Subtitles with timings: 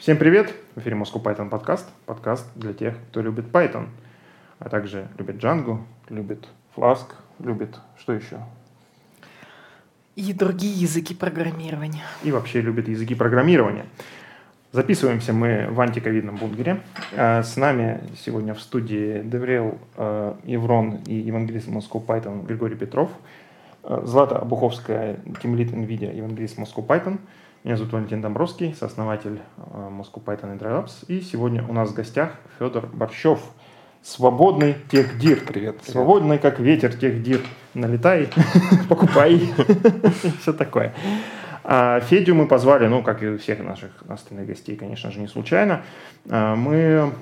[0.00, 0.54] Всем привет!
[0.76, 1.86] В эфире Moscow Python подкаст.
[2.06, 3.88] Подкаст для тех, кто любит Python,
[4.58, 7.04] а также любит Django, любит Flask,
[7.38, 8.38] любит что еще?
[10.16, 12.00] И другие языки программирования.
[12.24, 13.84] И вообще любит языки программирования.
[14.72, 16.80] Записываемся мы в антиковидном бункере.
[17.14, 19.76] А, с нами сегодня в студии Деврел
[20.44, 23.10] Еврон и евангелист Moscow Python Григорий Петров.
[23.82, 27.18] А, Злата Обуховская, тимлит NVIDIA, евангелист Moscow Python.
[27.62, 31.04] Меня зовут Валентин Домбровский, сооснователь а, Moscow Python и DryLabs.
[31.08, 33.38] И сегодня у нас в гостях Федор Борщев,
[34.00, 35.44] свободный техдир.
[35.46, 35.76] Привет, привет.
[35.84, 37.42] Свободный, как ветер, техдир.
[37.74, 38.30] Налетай,
[38.88, 39.42] покупай.
[40.40, 40.94] Все такое.
[41.62, 45.82] А Федю мы позвали, ну, как и всех наших остальных гостей, конечно же, не случайно.
[46.30, 47.12] А, мы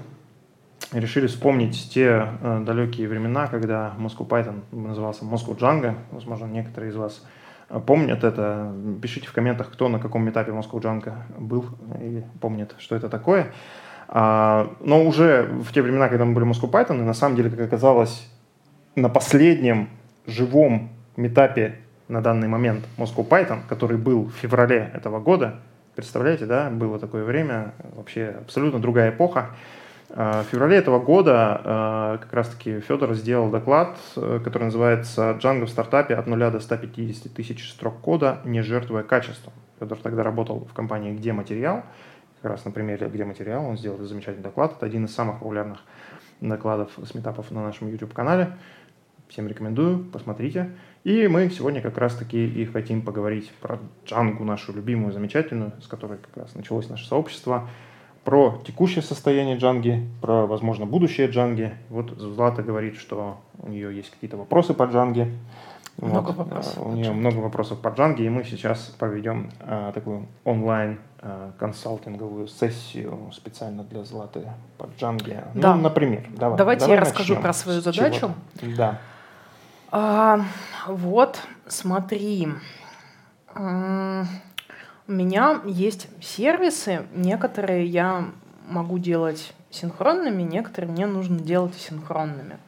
[0.93, 5.97] решили вспомнить те э, далекие времена, когда Moscow Python назывался Moscow Django.
[6.13, 7.38] Возможно, некоторые из вас э,
[7.87, 8.73] помнят это.
[9.03, 11.67] Пишите в комментах, кто на каком этапе Moscow Django был
[12.01, 13.53] и помнит, что это такое.
[14.09, 17.51] А, но уже в те времена, когда мы были Moscow Python, и на самом деле,
[17.51, 18.29] как оказалось,
[18.95, 19.91] на последнем
[20.27, 21.77] живом метапе
[22.09, 25.61] на данный момент Moscow Python, который был в феврале этого года.
[25.95, 29.51] Представляете, да, было такое время, вообще абсолютно другая эпоха.
[30.11, 35.67] А, в феврале этого года а, как раз-таки Федор сделал доклад, э, который называется «Django
[35.67, 39.53] в стартапе от 0 до 150 тысяч строк кода, не жертвуя качеством».
[39.79, 41.85] Федор тогда работал в компании «Где материал?»,
[42.41, 44.75] как раз на примере «Где материал» он сделал замечательный доклад.
[44.77, 45.81] Это один из самых популярных
[46.41, 48.53] докладов с метапов на нашем YouTube-канале.
[49.29, 50.71] Всем рекомендую, посмотрите.
[51.05, 56.19] И мы сегодня как раз-таки и хотим поговорить про Джангу, нашу любимую, замечательную, с которой
[56.19, 57.69] как раз началось наше сообщество,
[58.29, 61.73] про текущее состояние Джанги, про, возможно, будущее Джанги.
[61.89, 65.33] Вот Злата говорит, что у нее есть какие-то вопросы по Джанге.
[65.97, 66.37] Много вот.
[66.37, 66.87] вопросов.
[66.87, 72.49] У нее много вопросов по Джанге, и мы сейчас проведем а, такую онлайн а, консалтинговую
[72.49, 74.43] сессию специально для Златы
[74.77, 75.45] по Джанге.
[75.55, 75.75] Да.
[75.75, 76.27] Ну, например.
[76.37, 78.35] Давай, Давайте давай я расскажу про свою задачу.
[78.77, 78.99] Да.
[79.91, 80.41] А,
[80.87, 82.49] вот, смотри.
[85.09, 88.27] У меня есть сервисы, некоторые я
[88.69, 92.59] могу делать синхронными, некоторые мне нужно делать асинхронными.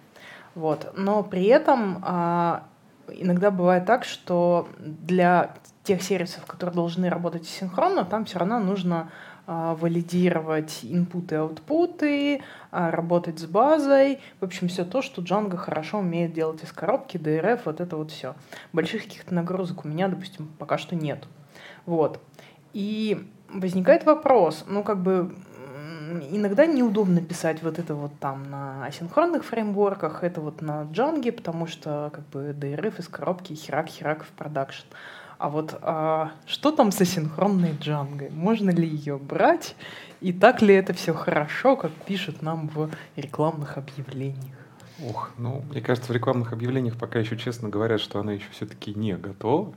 [0.54, 0.90] Вот.
[0.96, 2.62] Но при этом а,
[3.08, 9.10] иногда бывает так, что для тех сервисов, которые должны работать синхронно, там все равно нужно
[9.46, 14.18] а, валидировать инпуты и аутпуты, работать с базой.
[14.40, 18.12] В общем, все то, что Django хорошо умеет делать из коробки, DRF, вот это вот
[18.12, 18.34] все.
[18.72, 21.26] Больших каких-то нагрузок у меня, допустим, пока что нет.
[21.86, 22.20] Вот.
[22.72, 25.34] И возникает вопрос, ну, как бы,
[26.30, 31.66] иногда неудобно писать вот это вот там на асинхронных фреймворках, это вот на Django, потому
[31.66, 34.86] что, как бы, DRF из коробки херак-херак в продакшн.
[35.38, 38.30] А вот а, что там с асинхронной Django?
[38.30, 39.74] Можно ли ее брать?
[40.20, 44.54] И так ли это все хорошо, как пишут нам в рекламных объявлениях?
[45.02, 48.92] Ох, ну, мне кажется, в рекламных объявлениях пока еще честно говорят, что она еще все-таки
[48.92, 49.72] не готова,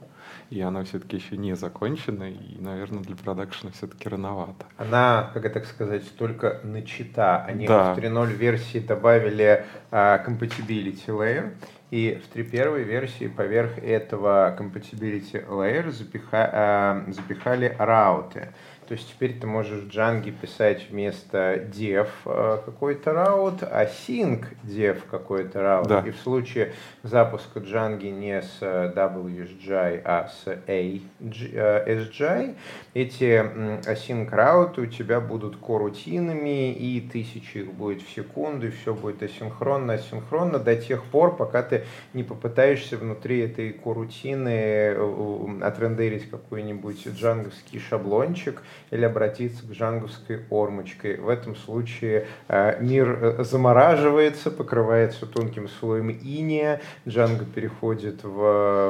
[0.50, 4.66] и она все-таки еще не закончена, и, наверное, для продакшена все-таки рановато.
[4.78, 7.44] Она, как это сказать, только начата.
[7.46, 7.94] Они Да.
[7.94, 11.54] в 3.0 версии добавили а, compatibility layer,
[11.92, 18.50] и в 3.1 версии поверх этого compatibility layer запиха- а, запихали рауты.
[18.88, 24.46] То есть теперь ты можешь в Django писать вместо dev а, какой-то раут, а sync
[24.64, 25.88] dev какой-то раут.
[25.88, 26.04] Да.
[26.06, 26.74] И в случае
[27.04, 32.56] запуска Django не с э, WSGI, а с ASGI,
[32.94, 38.72] эти м, async рауты у тебя будут корутинами, и тысячи их будет в секунду, и
[38.72, 44.96] все будет асинхронно, асинхронно до тех пор, пока ты не попытаешься внутри этой корутины э,
[44.96, 48.62] э, отрендерить какой-нибудь джанговский шаблончик
[48.92, 51.18] или обратиться к джанговской ормочке.
[51.18, 58.90] В этом случае э, мир э, замораживается, покрывается тонким слоем иния, Django переходит в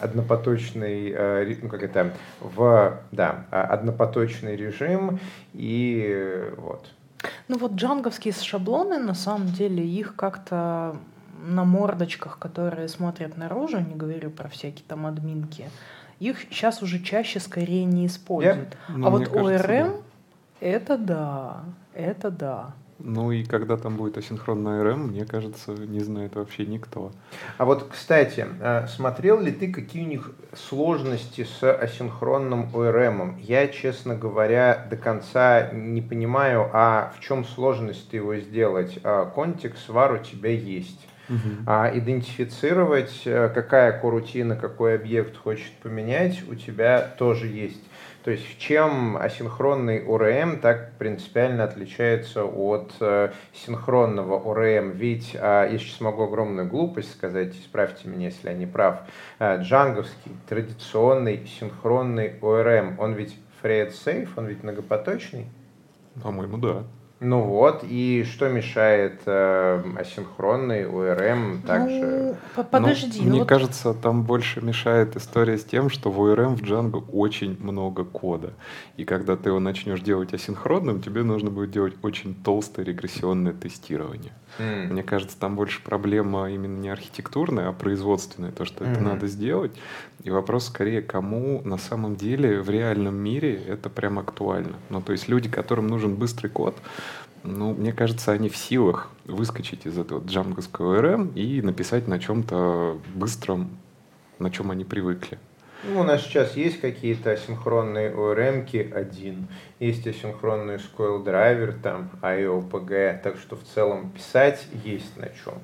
[0.00, 5.20] однопоточный, э, ну как это, в, да, а, однопоточный режим,
[5.52, 6.86] и вот.
[7.48, 10.96] Ну вот джанговские шаблоны, на самом деле, их как-то
[11.46, 15.70] на мордочках, которые смотрят наружу, не говорю про всякие там админки,
[16.18, 18.76] их сейчас уже чаще скорее не используют.
[18.88, 20.02] Ну, а вот кажется, ORM,
[20.60, 20.66] да.
[20.66, 21.64] это да,
[21.94, 22.74] это да.
[22.98, 27.12] Ну и когда там будет асинхронная RM, мне кажется, не знает вообще никто.
[27.58, 33.38] А вот, кстати, э, смотрел ли ты, какие у них сложности с асинхронным ORM?
[33.40, 38.98] Я, честно говоря, до конца не понимаю, а в чем сложность его сделать?
[39.04, 41.06] А, Контекст var у тебя есть.
[41.66, 47.82] А идентифицировать, э, какая корутина, какой объект хочет поменять, у тебя тоже есть.
[48.26, 54.90] То есть чем асинхронный ORM так принципиально отличается от э, синхронного ORM?
[54.96, 59.02] Ведь, э, я сейчас могу огромную глупость сказать, исправьте меня, если я не прав,
[59.38, 65.46] э, джанговский традиционный синхронный ORM, он ведь safe, он ведь многопоточный?
[66.22, 66.84] По-моему, да.
[67.18, 72.36] Ну вот, и что мешает э, асинхронный URM также?
[72.54, 73.20] Ну, подожди.
[73.20, 76.62] Ну, ну мне вот кажется, там больше мешает история с тем, что в URM в
[76.62, 78.52] Django очень много кода.
[78.98, 84.32] И когда ты его начнешь делать асинхронным, тебе нужно будет делать очень толстое регрессионное тестирование.
[84.58, 84.88] М.
[84.88, 89.04] Мне кажется, там больше проблема именно не архитектурная, а производственная, то, что это Мгм.
[89.04, 89.72] надо сделать.
[90.22, 94.76] И вопрос скорее, кому на самом деле в реальном мире это прям актуально.
[94.90, 96.76] Ну, то есть люди, которым нужен быстрый код,
[97.46, 102.98] ну, мне кажется, они в силах выскочить из этого джанговского РМ и написать на чем-то
[103.14, 103.70] быстром,
[104.38, 105.38] на чем они привыкли.
[105.84, 109.46] Ну, у нас сейчас есть какие-то асинхронные ORM-ки один,
[109.78, 115.54] есть асинхронный SQL драйвер, там IOPG, так что в целом писать есть на чем.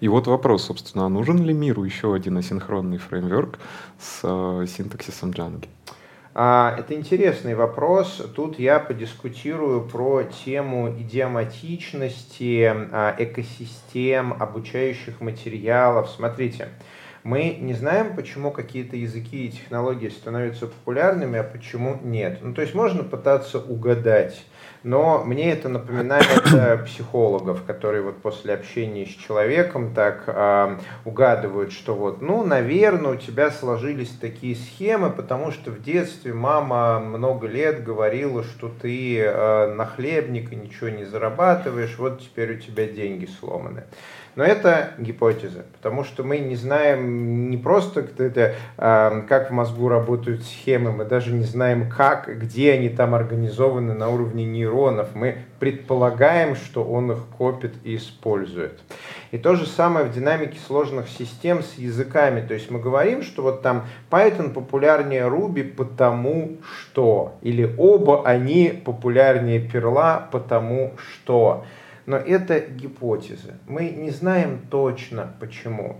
[0.00, 3.58] И вот вопрос, собственно, а нужен ли миру еще один асинхронный фреймворк
[3.98, 5.66] с э, синтаксисом Django?
[6.32, 8.22] А, Это интересный вопрос.
[8.36, 16.08] Тут я подискутирую про тему идиоматичности а, экосистем, обучающих материалов.
[16.08, 16.68] Смотрите,
[17.24, 22.38] мы не знаем, почему какие-то языки и технологии становятся популярными, а почему нет.
[22.42, 24.44] Ну, то есть можно пытаться угадать.
[24.82, 31.72] Но мне это напоминает э, психологов, которые вот после общения с человеком так а, угадывают,
[31.72, 37.46] что вот, ну, наверное, у тебя сложились такие схемы, потому что в детстве мама много
[37.46, 43.28] лет говорила, что ты э, нахлебник и ничего не зарабатываешь, вот теперь у тебя деньги
[43.38, 43.84] сломаны.
[44.36, 49.88] Но это гипотеза, потому что мы не знаем не просто это, э, как в мозгу
[49.88, 55.14] работают схемы, мы даже не знаем как, где они там организованы на уровне нейронов.
[55.14, 58.78] Мы предполагаем, что он их копит и использует.
[59.32, 62.46] И то же самое в динамике сложных систем с языками.
[62.46, 68.80] То есть мы говорим, что вот там Python популярнее Ruby потому что, или оба они
[68.84, 71.64] популярнее Perl потому что.
[72.10, 73.54] Но это гипотезы.
[73.68, 75.98] Мы не знаем точно почему.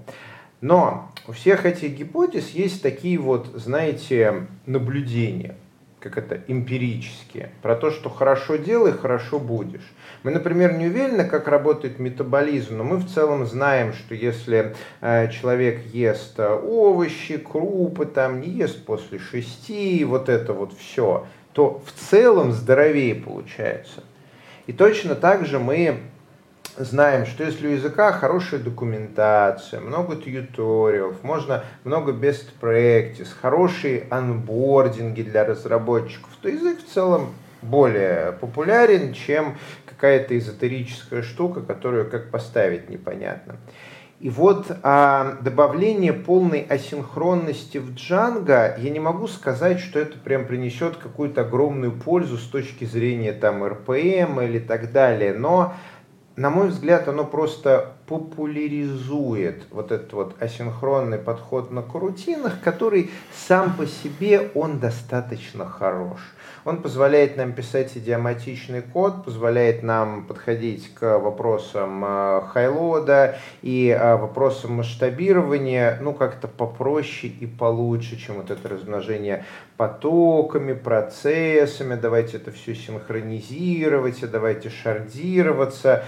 [0.61, 5.55] Но у всех этих гипотез есть такие вот, знаете, наблюдения,
[6.01, 9.89] как это, эмпирические, про то, что хорошо делай, хорошо будешь.
[10.25, 15.31] Мы, например, не уверены, как работает метаболизм, но мы в целом знаем, что если э,
[15.31, 21.81] человек ест э, овощи, крупы, там, не ест после шести, вот это вот все, то
[21.87, 24.03] в целом здоровее получается.
[24.71, 25.99] И точно так же мы
[26.79, 35.23] знаем, что если у языка хорошая документация, много тьюториалов, можно много best practice, хорошие анбординги
[35.23, 42.89] для разработчиков, то язык в целом более популярен, чем какая-то эзотерическая штука, которую как поставить
[42.89, 43.57] непонятно.
[44.21, 50.47] И вот а, добавление полной асинхронности в Django, я не могу сказать, что это прям
[50.47, 55.73] принесет какую-то огромную пользу с точки зрения там RPM или так далее, но
[56.37, 63.77] на мой взгляд, оно просто популяризует вот этот вот асинхронный подход на корутинах, который сам
[63.77, 66.19] по себе он достаточно хорош.
[66.65, 74.17] Он позволяет нам писать идиоматичный код, позволяет нам подходить к вопросам э, хайлода и э,
[74.17, 79.45] вопросам масштабирования, ну, как-то попроще и получше, чем вот это размножение
[79.77, 86.05] потоками, процессами, давайте это все синхронизировать, давайте шардироваться.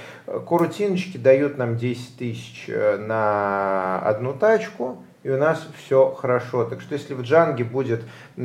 [0.47, 6.65] Корутиночки дают нам 10 тысяч э, на одну тачку, и у нас все хорошо.
[6.65, 8.03] Так что если в Django будет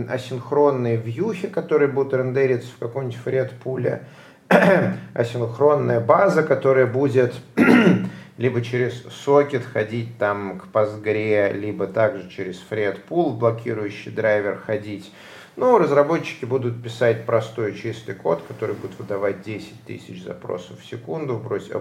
[0.09, 4.03] асинхронные вьюхи, которые будут рендериться в каком-нибудь фред-пуле,
[5.13, 7.35] асинхронная база, которая будет
[8.37, 15.11] либо через сокет ходить там к Postgre, либо также через FredPool, блокирующий драйвер ходить.
[15.57, 21.39] Ну, разработчики будут писать простой чистый код, который будет выдавать 10 тысяч запросов в секунду
[21.39, 21.75] против,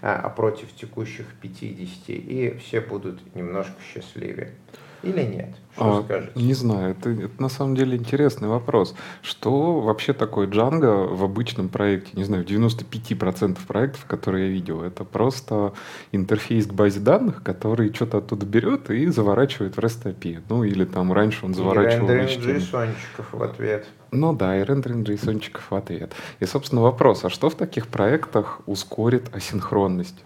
[0.00, 4.54] а, а против текущих 50, и все будут немножко счастливее.
[5.02, 5.54] Или нет?
[5.74, 6.32] Что А, скажете?
[6.34, 8.94] Не знаю, это, это на самом деле интересный вопрос.
[9.22, 12.10] Что вообще такое Django в обычном проекте?
[12.14, 15.74] Не знаю, в 95% проектов, которые я видел, это просто
[16.12, 20.42] интерфейс к базе данных, который что-то оттуда берет и заворачивает в REST API.
[20.48, 22.62] Ну или там раньше он И заворачивал в рендеринг.
[22.62, 23.86] JSON-чиков в ответ.
[24.12, 26.12] Ну да, и рендеринг JSON-чиков в ответ.
[26.40, 30.24] И, собственно, вопрос, а что в таких проектах ускорит асинхронность?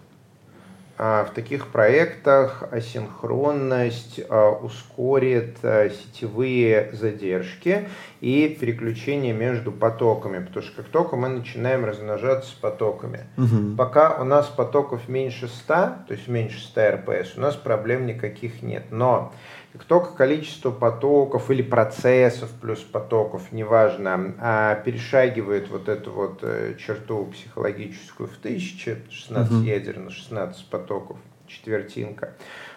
[1.03, 7.89] А, в таких проектах асинхронность а, ускорит а, сетевые задержки
[8.19, 13.75] и переключение между потоками, потому что как только мы начинаем размножаться потоками, угу.
[13.75, 18.61] пока у нас потоков меньше 100, то есть меньше 100 РПС, у нас проблем никаких
[18.61, 18.83] нет.
[18.91, 19.33] Но
[19.73, 26.75] как только количество потоков или процессов плюс потоков, неважно, а, перешагивает вот эту вот э,
[26.77, 29.61] черту психологическую в тысячи, 16 угу.
[29.61, 32.33] ядер на 16 потоков, четвертинка,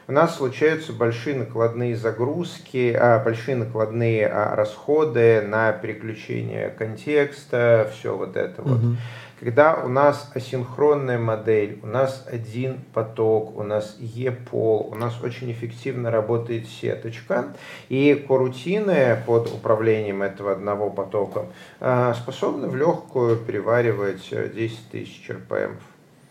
[0.07, 8.17] у нас случаются большие накладные загрузки, а, большие накладные а, расходы на переключение контекста, все
[8.17, 8.71] вот это угу.
[8.71, 8.97] вот.
[9.41, 15.51] Когда у нас асинхронная модель, у нас один поток, у нас E-пол, у нас очень
[15.51, 17.49] эффективно работает сеточка,
[17.89, 21.47] и корутины под управлением этого одного потока
[21.81, 25.77] а, способны в легкую переваривать 10 тысяч RPM.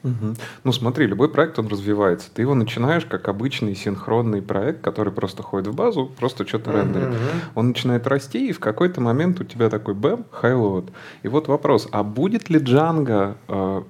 [0.04, 0.36] Угу.
[0.64, 2.30] Ну смотри, любой проект, он развивается.
[2.34, 6.80] Ты его начинаешь как обычный синхронный проект, который просто ходит в базу, просто что-то угу.
[6.80, 7.18] рендерит.
[7.56, 10.92] Он начинает расти, и в какой-то момент у тебя такой бэм, highload.
[11.24, 13.84] И вот вопрос, а будет ли Django э,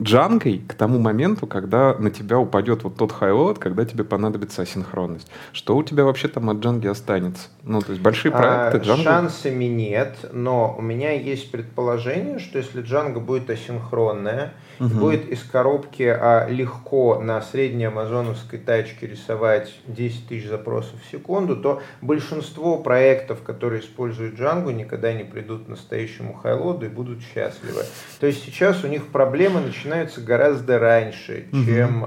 [0.00, 5.28] джангой к тому моменту, когда на тебя упадет вот тот highload, когда тебе понадобится асинхронность.
[5.52, 7.48] Что у тебя вообще там от джанги останется?
[7.64, 12.82] Ну, то есть большие проекты а, Шансами нет, но у меня есть предположение, что если
[12.82, 14.88] джанга будет асинхронная, угу.
[14.88, 21.56] будет из коробки а, легко на средней амазоновской тачке рисовать 10 тысяч запросов в секунду,
[21.56, 27.82] то большинство проектов, которые используют джангу, никогда не придут к настоящему хайлоду и будут счастливы.
[28.20, 31.64] То есть сейчас у них проблемы начинаются гораздо раньше, угу.
[31.64, 32.06] чем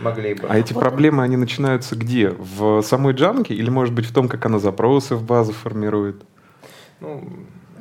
[0.00, 0.46] могли бы.
[0.48, 0.80] А эти вот.
[0.80, 2.30] проблемы, они начинаются где?
[2.30, 6.22] В самой джанге или, может быть, в том, как она запросы в базу формирует?
[7.00, 7.22] Ну,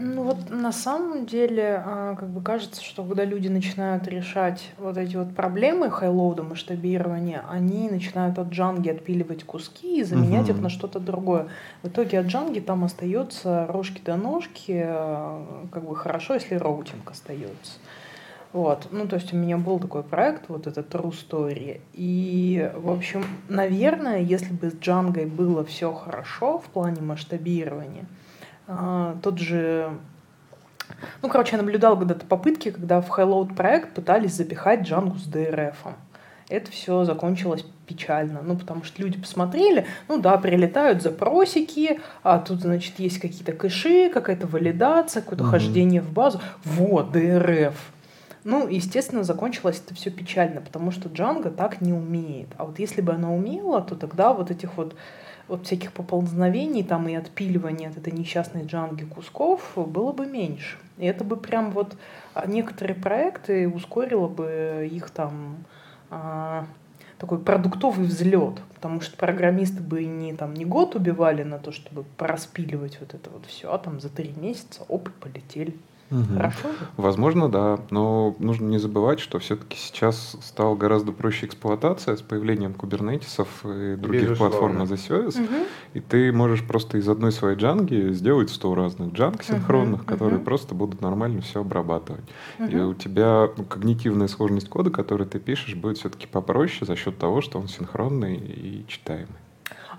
[0.03, 4.98] ну вот на самом деле, а, как бы кажется, что когда люди начинают решать вот
[4.98, 10.57] эти вот проблемы хайлоуда, масштабирования, они начинают от джанги отпиливать куски и заменять угу.
[10.57, 11.48] их на что-то другое.
[11.81, 17.10] В итоге от джанги там остается рожки да ножки, а, как бы хорошо, если роутинг
[17.10, 17.74] остается.
[18.51, 21.81] Вот, ну, то есть у меня был такой проект, вот этот True Story.
[21.93, 28.05] И, в общем, наверное, если бы с Джангой было все хорошо в плане масштабирования,
[29.22, 29.91] тот же...
[31.22, 35.75] Ну, короче, я наблюдал когда-то попытки, когда в Highload проект пытались запихать Django с DRF.
[36.50, 42.62] Это все закончилось печально, ну, потому что люди посмотрели, ну да, прилетают запросики, а тут,
[42.62, 45.50] значит, есть какие-то кэши, какая-то валидация, какое-то mm-hmm.
[45.50, 46.41] хождение в базу.
[46.63, 47.74] Вот, DRF.
[48.43, 52.50] Ну, естественно, закончилось это все печально, потому что Django так не умеет.
[52.58, 54.96] А вот если бы она умела, то тогда вот этих вот
[55.48, 60.78] вот всяких поползновений там и отпиливания от этой несчастной джанги кусков было бы меньше.
[60.98, 61.96] И это бы прям вот
[62.34, 65.66] а, некоторые проекты ускорило бы их там
[66.10, 66.66] а,
[67.18, 72.04] такой продуктовый взлет, потому что программисты бы не там не год убивали на то, чтобы
[72.18, 75.74] пораспиливать вот это вот все, а там за три месяца оп, полетели.
[76.13, 76.38] Угу.
[76.38, 77.79] Хорошо Возможно, да.
[77.89, 83.96] Но нужно не забывать, что все-таки сейчас стало гораздо проще эксплуатация с появлением кубернетисов и
[83.96, 84.58] других Безусловно.
[84.58, 85.43] платформ as a service.
[85.43, 85.65] Угу.
[85.96, 90.08] И ты можешь просто из одной своей джанги сделать 100 разных джанг синхронных, угу.
[90.08, 90.46] которые угу.
[90.46, 92.24] просто будут нормально все обрабатывать.
[92.60, 92.67] Угу.
[92.67, 97.17] И у тебя ну, когнитивная сложность кода, который ты пишешь, будет все-таки попроще за счет
[97.17, 99.43] того, что он синхронный и читаемый.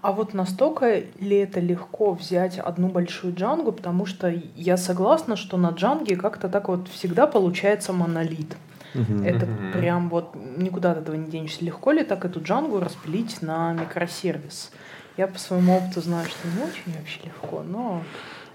[0.05, 5.57] А вот настолько ли это легко взять одну большую джангу, потому что я согласна, что
[5.57, 8.55] на джанге как-то так вот всегда получается монолит.
[8.95, 9.25] Угу.
[9.25, 9.73] Это угу.
[9.73, 11.65] прям вот никуда от этого не денешься.
[11.65, 14.73] Легко ли так эту джангу распилить на микросервис?
[15.17, 18.03] Я по своему опыту знаю, что не очень вообще легко, но...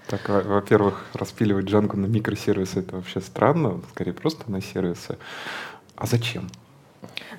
[0.06, 5.18] Так, во-первых, распиливать джангу на микросервисы это вообще странно, скорее просто на сервисы.
[5.96, 6.48] А зачем?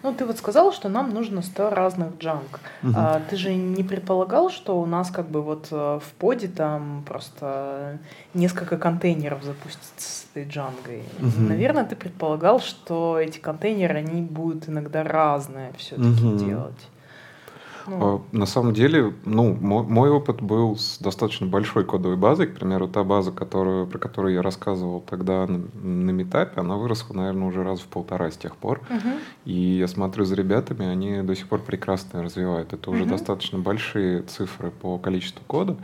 [0.04, 2.60] Ну, ты вот сказал, что нам нужно 100 разных джанг.
[2.84, 2.94] Угу.
[2.96, 7.04] А, ты же не предполагал, что у нас как бы вот э, в поде там
[7.08, 8.00] просто
[8.34, 11.04] несколько контейнеров запустится с этой джангой.
[11.20, 11.50] Угу.
[11.50, 16.38] Наверное, ты предполагал, что эти контейнеры, они будут иногда разные все-таки угу.
[16.38, 16.88] делать.
[17.88, 18.24] Ну.
[18.34, 22.48] А, на самом деле, ну, мой, мой опыт был с достаточно большой кодовой базой.
[22.48, 27.14] К примеру, та база, которую, про которую я рассказывал тогда на, на метапе, она выросла,
[27.14, 28.82] наверное, уже раз в полтора с тех пор.
[28.90, 29.10] Угу.
[29.46, 32.74] И я смотрю за ребятами, они до сих пор прекрасно развивают.
[32.74, 33.12] Это уже угу.
[33.12, 35.78] достаточно большие цифры по количеству кода.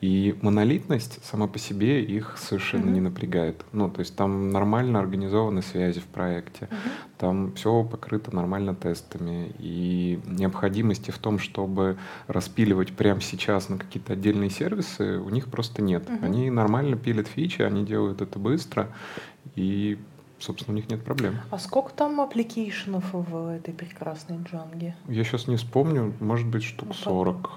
[0.00, 2.92] И монолитность сама по себе их совершенно mm-hmm.
[2.92, 3.64] не напрягает.
[3.72, 6.90] Ну, то есть там нормально организованы связи в проекте, mm-hmm.
[7.18, 9.52] там все покрыто нормально тестами.
[9.58, 15.82] И необходимости в том, чтобы распиливать прямо сейчас на какие-то отдельные сервисы, у них просто
[15.82, 16.08] нет.
[16.08, 16.24] Mm-hmm.
[16.24, 18.88] Они нормально пилят фичи, они делают это быстро.
[19.54, 19.98] И
[20.42, 21.36] собственно, у них нет проблем.
[21.50, 24.96] А сколько там application ов в этой прекрасной джанге?
[25.08, 27.50] Я сейчас не вспомню, может быть, штук Ну, 40.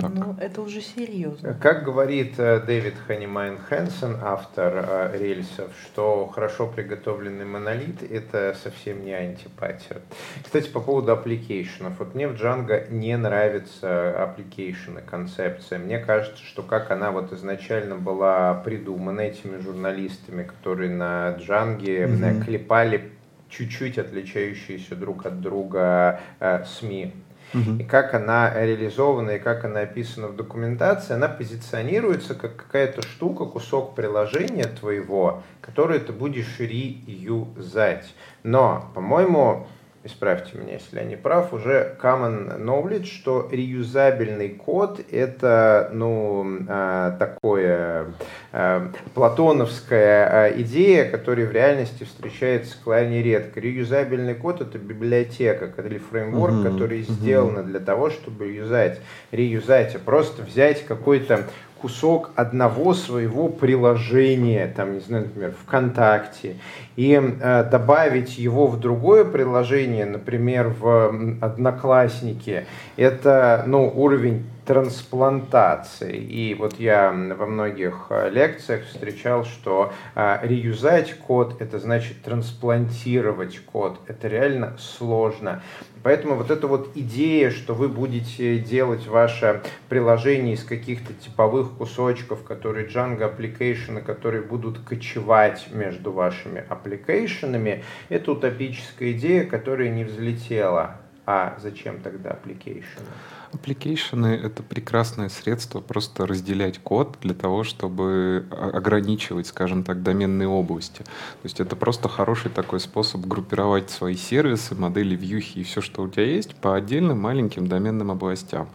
[0.00, 0.10] Так.
[0.14, 1.54] Ну, это уже серьезно.
[1.60, 9.04] Как говорит э, Дэвид Хайнемайер Ханссон, автор э, рельсов, что хорошо приготовленный монолит– это совсем
[9.04, 9.98] не антипаттерн.
[10.42, 11.98] Кстати, по поводу application ов.
[11.98, 15.78] Вот мне в Django не нравится application ы, концепция.
[15.78, 22.42] Мне кажется, что как она вот изначально была придумана этими журналистами, которые на Django Мгм.
[22.44, 23.12] клепали
[23.48, 27.12] чуть-чуть отличающиеся друг от друга э, СМИ
[27.52, 27.78] Мгм.
[27.78, 33.44] и как она реализована, и как она описана в документации, она позиционируется как какая-то штука,
[33.44, 38.14] кусок приложения твоего, который ты будешь реюзать.
[38.42, 39.66] Но, по-моему,
[40.04, 47.16] исправьте меня, если я не прав, уже common knowledge, что реюзабельный код это, ну, а,
[47.18, 48.06] такое
[48.52, 53.60] а, платоновская а, идея, которая в реальности встречается крайне редко.
[53.60, 57.12] Реюзабельный код это библиотека или фреймворк, Мгм, который мгм.
[57.12, 61.44] сделан для того, чтобы юзать, реюзать, а просто взять какой-то
[61.82, 66.56] кусок одного своего приложения, там, не знаю, например, ВКонтакте,
[66.94, 76.16] и э, добавить его в другое приложение, например, в Одноклассники, это, ну, уровень трансплантации.
[76.16, 83.58] И вот я во многих э, лекциях встречал, что э, реюзать код, это значит трансплантировать
[83.58, 84.00] код.
[84.06, 85.62] Это реально сложно.
[86.02, 92.42] Поэтому вот эта вот идея, что вы будете делать ваше приложение из каких-то типовых кусочков,
[92.42, 100.04] которые Django application, которые будут кочевать между вашими application ами, это утопическая идея, которая не
[100.04, 101.01] взлетела.
[101.24, 103.04] А зачем тогда application?
[103.52, 110.02] Application ы— это прекрасное средство просто разделять код для того, чтобы о- ограничивать, скажем так,
[110.02, 111.02] доменные области.
[111.02, 116.02] То есть это просто хороший такой способ группировать свои сервисы, модели, вьюхи и все, что
[116.02, 118.68] у тебя есть, по отдельным маленьким доменным областям.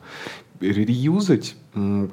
[0.59, 1.55] Реюзать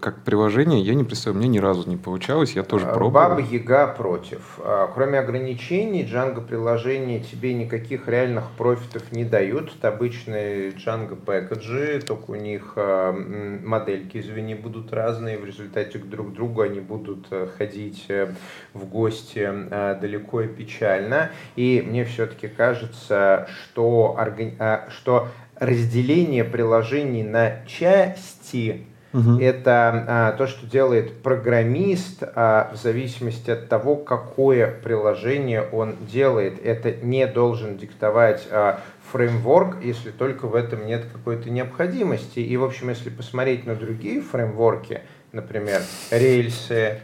[0.01, 3.31] как приложение я не представляю, мне ни разу не получалось, я тоже А, пробовал.
[3.31, 4.59] Баба Яга против.
[4.59, 9.73] А, Кроме ограничений, Django приложения тебе никаких реальных профитов не дают.
[9.75, 15.38] Это обычные Django пэкэджи, только у них а, модельки, извини, будут разные.
[15.38, 18.35] В результате друг к другу они будут э, ходить э,
[18.75, 21.31] в гости э, далеко и печально.
[21.57, 24.59] И мне все-таки кажется, что, органи-
[24.90, 29.38] что разделение приложений на части Мгм.
[29.38, 36.55] это а, то, что делает программист а, в зависимости от того, какое приложение он делает.
[36.64, 38.81] Это не должен диктовать а,
[39.12, 42.40] фреймворк, если только в этом нет какой-то необходимости.
[42.40, 46.99] И, в общем, если посмотреть на другие фреймворки, например, рельсы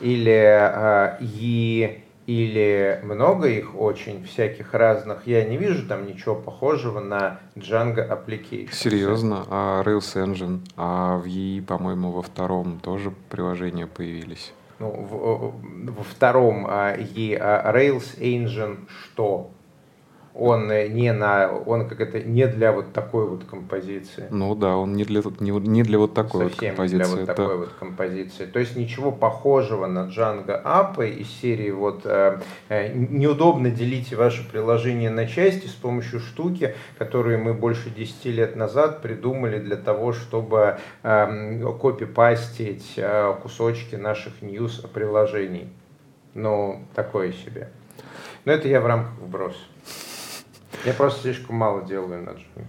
[0.00, 7.00] или а, И, или много их очень всяких разных, я не вижу там ничего похожего
[7.00, 8.70] на Django Application.
[8.72, 9.46] Серьезно?
[9.48, 14.52] А Rails Engine, а в EE, по-моему, во втором тоже приложения появились.
[14.78, 19.50] Ну, в- во втором а, и а, Rails Engine что?
[20.40, 24.26] Он э, не на, он как это не для вот такой вот композиции.
[24.30, 26.96] Ну да, он не для, не, не для вот такой вот Совсем не композиции.
[26.98, 28.46] для вот Это- такой вот композиции.
[28.46, 34.48] То есть ничего похожего на Django App из серии вот э, э, неудобно делите ваше
[34.48, 40.12] приложение на части с помощью штуки, которые мы больше 10 лет назад придумали для того,
[40.12, 45.68] чтобы э, копипастить э, кусочки наших news приложений.
[46.34, 47.70] Ну, такое себе.
[48.44, 49.56] Но это я в рамках вброс.
[50.84, 52.64] Я просто слишком мало делаю на Django.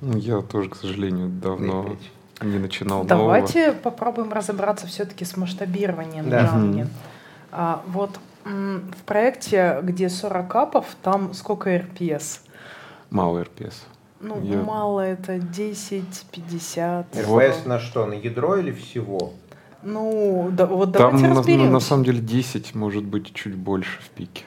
[0.00, 1.96] Ну, я тоже, к сожалению, давно
[2.42, 3.08] не начинал нового.
[3.08, 6.44] Давайте попробуем разобраться все-таки с масштабированием Да.
[6.46, 6.58] Django.
[6.82, 6.88] Мгм.
[7.52, 12.40] А, вот м, в проекте, где 40 апов, там сколько RPS?
[13.10, 13.74] Мало RPS.
[14.20, 17.06] Ну, Я- мало это 10, 50.
[17.16, 18.04] РПС на что?
[18.06, 19.32] На ядро или всего?
[19.82, 21.66] Ну, да, вот Там давайте разберемся.
[21.66, 24.44] на- на самом деле 10, может быть, чуть больше в пике.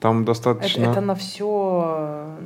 [0.00, 0.84] Там это, достаточно...
[0.84, 2.36] это на все.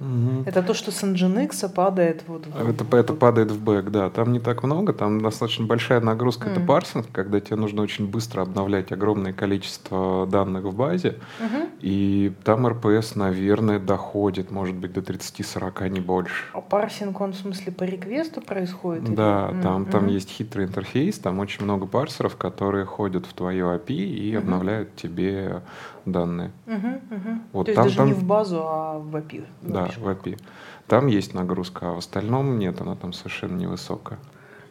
[0.00, 0.42] Мгм.
[0.46, 4.10] Это то, что с Nginx падает вот в- Это, это падает в бэк, да.
[4.10, 6.50] Там не так много, там достаточно большая нагрузка.
[6.50, 6.66] Это Мгм.
[6.66, 11.16] парсинг, когда тебе нужно очень быстро обновлять огромное количество данных в базе.
[11.40, 11.68] Мгм.
[11.80, 16.34] И там РПС, наверное, доходит, может быть, до 30-40, не больше.
[16.52, 19.04] А парсинг, он в смысле по реквесту происходит?
[19.08, 20.12] или- Да, М, там, там мгм.
[20.12, 24.38] есть хитрый интерфейс, там очень много парсеров, которые ходят в твою API и Мгм.
[24.44, 25.62] обновляют тебе
[26.06, 26.50] данные.
[26.66, 27.42] Мгм, мгм.
[27.52, 29.44] Вот То есть там- даже там- не в базу, а в API.
[29.62, 30.38] Да, в API.
[30.86, 34.18] Там есть нагрузка, а в остальном нет, она там совершенно невысокая.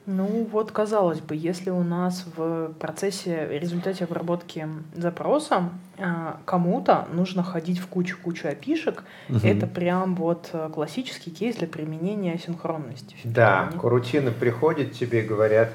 [0.06, 7.08] Ну вот, казалось бы, если у нас в процессе, в результате обработки запроса а, кому-то
[7.14, 9.40] нужно ходить в кучу-кучу опишек, угу.
[9.44, 13.16] это прям вот э, классический кейс для применения синхронности.
[13.24, 15.72] Да, курутины приходят тебе и говорят,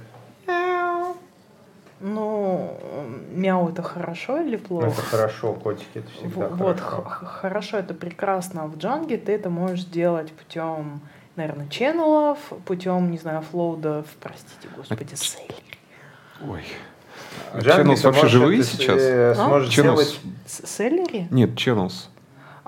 [2.01, 2.79] ну,
[3.31, 4.89] мяу это хорошо или плохо?
[4.89, 7.27] Это хорошо, котики это всегда вот, хорошо.
[7.27, 8.67] хорошо, это прекрасно.
[8.67, 11.01] В Джанге ты это можешь сделать путем
[11.39, 15.55] наверное, ченнелов, путем, не знаю, флоудов, простите, господи, селлери.
[16.47, 16.65] Ой.
[17.53, 19.01] А Channels вообще живые сейчас?
[19.01, 19.73] Э, сможет а?
[19.73, 20.21] сделать...
[20.47, 21.29] Селлери?
[21.31, 22.09] Нет, Channels.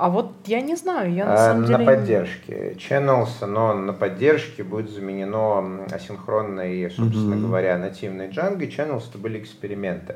[0.00, 1.78] А вот я не знаю, я на а, самом деле...
[1.84, 2.74] На поддержке.
[2.78, 7.42] Channels, но на поддержке будет заменено асинхронной, собственно mm-hmm.
[7.42, 8.66] говоря, нативной Django.
[8.66, 10.14] Channels это были эксперименты.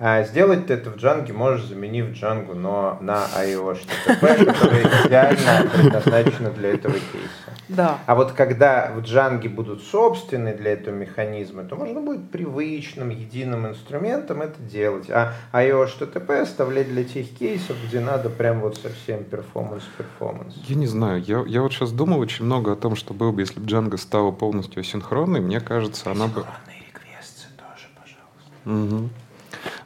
[0.00, 6.50] А сделать ты это в Django можешь, заменив Django, но на aiohttp, которая идеально предназначена
[6.50, 7.58] для этого кейса.
[7.68, 7.98] Да.
[8.06, 13.66] А вот когда в Django будут собственные для этого механизмы, то можно будет привычным, единым
[13.66, 15.10] инструментом это делать.
[15.10, 20.54] А aiohttp оставлять для тех кейсов, где надо прям вот совсем performance-performance.
[20.68, 23.42] Я не знаю, я, я вот сейчас думал очень много о том, что было бы,
[23.42, 26.42] если бы Django стала полностью асинхронной, мне кажется, она бы...
[26.42, 28.94] Асинхронные реквесты тоже, пожалуйста.
[28.96, 29.10] Угу.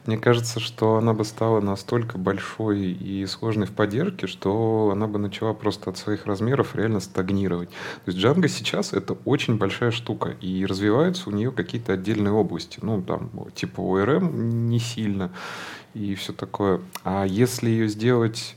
[0.05, 5.19] Мне кажется, что она бы стала настолько большой и сложной в поддержке, что она бы
[5.19, 7.69] начала просто от своих размеров реально стагнировать.
[7.69, 12.79] То есть Django сейчас это очень большая штука, и развиваются у нее какие-то отдельные области.
[12.81, 15.31] Ну, там, типа ORM не сильно
[15.93, 16.81] и все такое.
[17.03, 18.55] А если ее сделать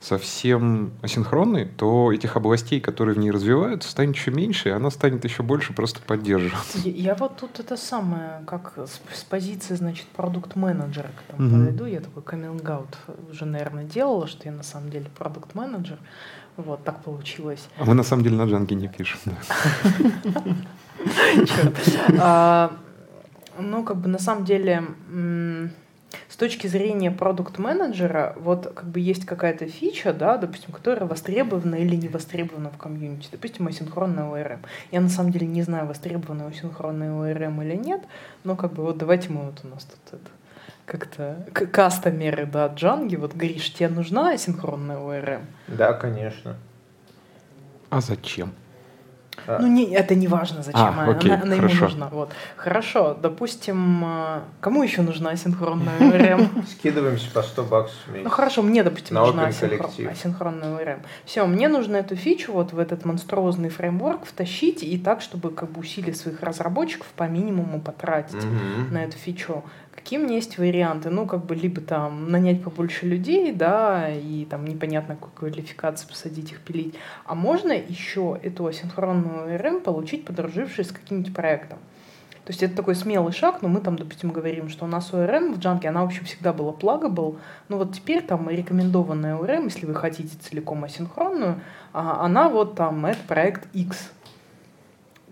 [0.00, 5.24] совсем асинхронной, то этих областей, которые в ней развиваются, станет еще меньше, и она станет
[5.24, 6.78] еще больше просто поддерживаться.
[6.78, 11.58] Я, я вот тут это самое, как с, с позиции, значит, продукт-менеджера к тому mm-hmm.
[11.58, 12.96] подойду, я такой каминг-аут
[13.30, 15.98] уже, наверное, делала, что я на самом деле продукт-менеджер.
[16.56, 17.68] Вот, так получилось.
[17.78, 19.20] А мы на самом деле на джанге не пишем.
[22.18, 22.72] А,
[23.58, 24.82] ну, как бы на самом деле
[26.28, 31.96] с точки зрения продукт-менеджера, вот как бы есть какая-то фича, да, допустим, которая востребована или
[31.96, 34.60] не востребована в комьюнити, допустим, асинхронная ORM.
[34.90, 38.02] Я на самом деле не знаю, востребована асинхронная ORM или нет,
[38.44, 40.30] но как бы вот давайте мы вот у нас тут это
[40.86, 43.16] как-то кастомеры, да, джанги.
[43.16, 45.42] Вот, Гриш, тебе нужна асинхронная ORM?
[45.66, 46.56] Да, конечно.
[47.90, 48.52] А зачем?
[49.46, 49.58] А.
[49.60, 52.08] Ну, не, это не важно, зачем а, она, окей, она, ему нужна.
[52.08, 52.30] Вот.
[52.56, 56.66] Хорошо, допустим, а, кому еще нужна асинхронная ORM?
[56.78, 58.24] Скидываемся по 100 баксов в месяц.
[58.24, 60.98] Ну хорошо, мне, допустим, На нужна асинхрон, асинхронная ORM.
[61.24, 65.70] Все, мне нужно эту фичу вот в этот монструозный фреймворк втащить и так, чтобы как
[65.70, 68.92] бы усилить своих разработчиков по минимуму потратить угу.
[68.92, 69.64] на эту фичу.
[70.06, 71.10] Какие у меня есть варианты?
[71.10, 76.52] Ну, как бы либо там нанять побольше людей, да, и там непонятно какой квалификации посадить
[76.52, 76.94] их пилить.
[77.24, 81.78] А можно еще эту асинхронную ORM получить, подружившись с каким-нибудь проектом.
[82.44, 85.52] То есть это такой смелый шаг, но мы там, допустим, говорим, что у нас ORM
[85.52, 87.38] в Django, она, в общем, всегда была плагабл,
[87.68, 91.60] но вот теперь там рекомендованная ORM, если вы хотите целиком асинхронную,
[91.92, 94.12] а, она вот там, это проект X,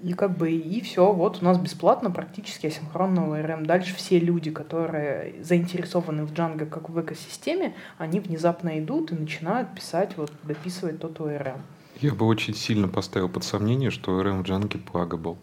[0.02, 3.64] и как бы и все, вот у нас бесплатно практически асинхронного РМ.
[3.66, 9.74] Дальше все люди, которые заинтересованы в Django как в экосистеме, они внезапно идут и начинают
[9.74, 11.60] писать, вот дописывать тот ORM.
[12.00, 15.38] Я бы очень сильно поставил под сомнение, что ORM в Django плагабл.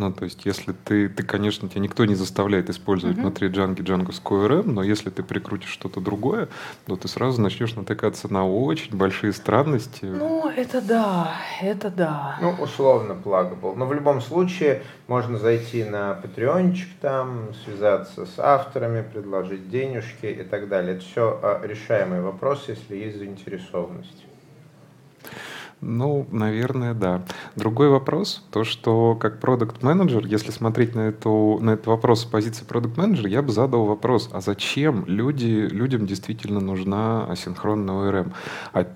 [0.00, 3.20] Ну, то есть, если ты, ты, конечно, тебя никто не заставляет использовать uh-huh.
[3.20, 6.48] внутри Django джанговскую RM, но если ты прикрутишь что-то другое,
[6.86, 10.06] то ты сразу начнешь натыкаться на очень большие странности.
[10.06, 12.38] Ну, это да, это да.
[12.40, 13.74] Ну, условно плагабл.
[13.76, 20.44] Но в любом случае можно зайти на Patreonчик там, связаться с авторами, предложить денежки и
[20.44, 20.94] так далее.
[20.94, 24.24] Это все а, решаемый вопрос, если есть заинтересованность.
[25.80, 27.22] Ну, наверное, да.
[27.56, 32.24] Другой вопрос, то, что как продукт менеджер если смотреть на, эту, на этот вопрос с
[32.24, 38.32] позиции продукт менеджера я бы задал вопрос, а зачем люди, людям действительно нужна асинхронная ORM?
[38.72, 38.86] А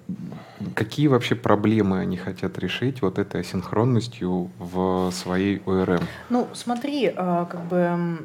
[0.75, 6.03] какие вообще проблемы они хотят решить вот этой асинхронностью в своей ORM?
[6.29, 8.19] Ну, смотри, а, как бы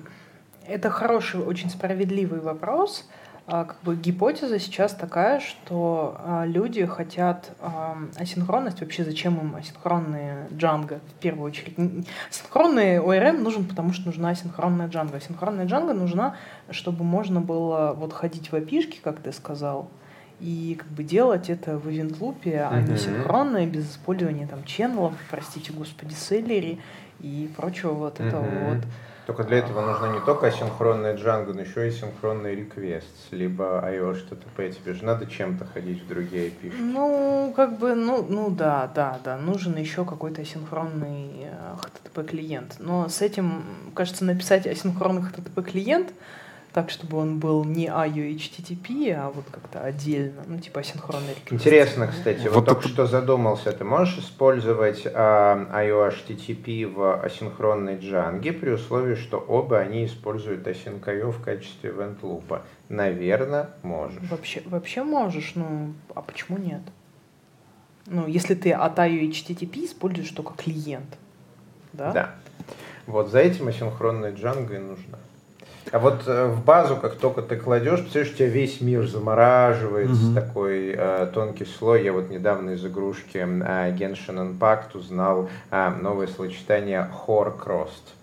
[0.67, 3.08] это хороший, очень справедливый вопрос.
[3.52, 7.52] А, как бы гипотеза сейчас такая, что а, люди хотят
[8.16, 8.80] асинхронность.
[8.82, 11.76] Вообще, зачем им асинхронные Django в первую очередь?
[12.30, 15.18] Асинхронный ORM нужен, потому что нужна асинхронная Django.
[15.18, 16.36] Асинхронная Django нужна,
[16.70, 19.90] чтобы можно было вот ходить в опишки, как ты сказал,
[20.40, 22.70] и как бы делать это в ивент-лупе, uh-huh.
[22.72, 26.80] а не синхронно, без использования там ченнелов, простите господи, селлери
[27.20, 28.28] и прочего вот uh-huh.
[28.28, 28.84] этого вот.
[29.30, 34.12] Только для этого нужна не только асинхронная Django, но еще и синхронный request, либо IO
[34.15, 34.72] HTTP.
[34.72, 36.74] Тебе же надо чем-то ходить в другие IP.
[36.80, 39.38] Ну, как бы, ну, ну да, да, да.
[39.38, 42.78] Нужен еще какой-то асинхронный э, HTTP клиент.
[42.80, 46.12] Но с этим, кажется, написать асинхронный HTTP клиент—
[46.74, 51.52] так, чтобы он был не IO HTTP, а вот как-то отдельно, ну, типа асинхронный реквест.
[51.52, 52.90] Интересно, кстати, вот, вот только это...
[52.90, 59.80] что задумался, ты можешь использовать э, IO HTTP в асинхронной джанге при условии, что оба
[59.80, 62.62] они используют async.io в качестве loop?
[62.90, 64.30] Наверное, можешь.
[64.30, 66.82] Вообще, вообще можешь, ну, а почему нет?
[68.06, 71.18] Ну, если ты от IO HTTP используешь только клиент,
[71.94, 72.12] да?
[72.12, 72.36] Да.
[73.08, 75.18] Вот за этим асинхронная джанга и нужна.
[75.91, 80.28] А вот э, в базу, как только ты кладешь, представляешь, у тебя весь мир замораживается,
[80.28, 80.36] угу.
[80.36, 82.04] такой э, тонкий слой.
[82.04, 88.13] Я вот недавно из игрушки э, Genshin Impact узнал э, новое сочетание Horcrossed.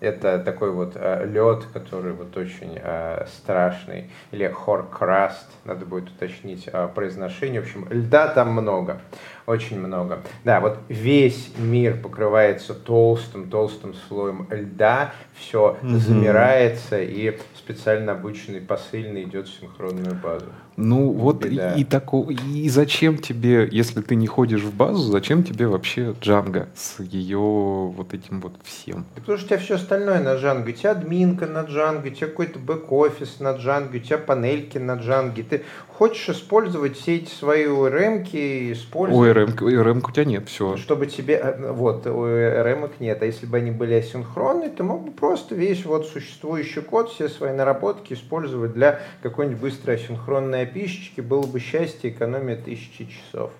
[0.00, 4.10] Это такой вот э, лед, который вот очень э, страшный.
[4.30, 7.60] Или Horcrust, надо будет уточнить э, произношение.
[7.60, 9.00] В общем, льда там много
[9.48, 10.22] очень много.
[10.44, 15.96] Да, вот весь мир покрывается толстым-толстым слоем льда, все mm-hmm.
[15.96, 20.52] замирается, и специально обученный посыльный идет в синхронную базу.
[20.80, 25.42] Ну вот и, и, тако, и зачем тебе, если ты не ходишь в базу, зачем
[25.42, 29.04] тебе вообще Джанга с ее вот этим вот всем?
[29.16, 30.68] Потому что у тебя все остальное на Джанго.
[30.68, 34.94] У тебя админка на Джанго, у тебя какой-то бэк-офис на Джанго, у тебя панельки на
[34.94, 35.42] Джанго.
[35.42, 39.36] Ты хочешь использовать все эти свои ORM-ки, использовать...
[39.36, 40.76] ORM, ORM у тебя нет, все.
[40.76, 41.40] Чтобы тебе...
[41.42, 43.20] Э, вот, ORM нет.
[43.20, 47.28] А если бы они были асинхронные, ты мог бы просто весь вот существующий код, все
[47.28, 53.50] свои наработки использовать для какой-нибудь быстрой асинхронной подписчики, было бы счастье, экономия тысячи часов.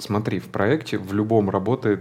[0.00, 2.00] Смотри, в проекте в любом работает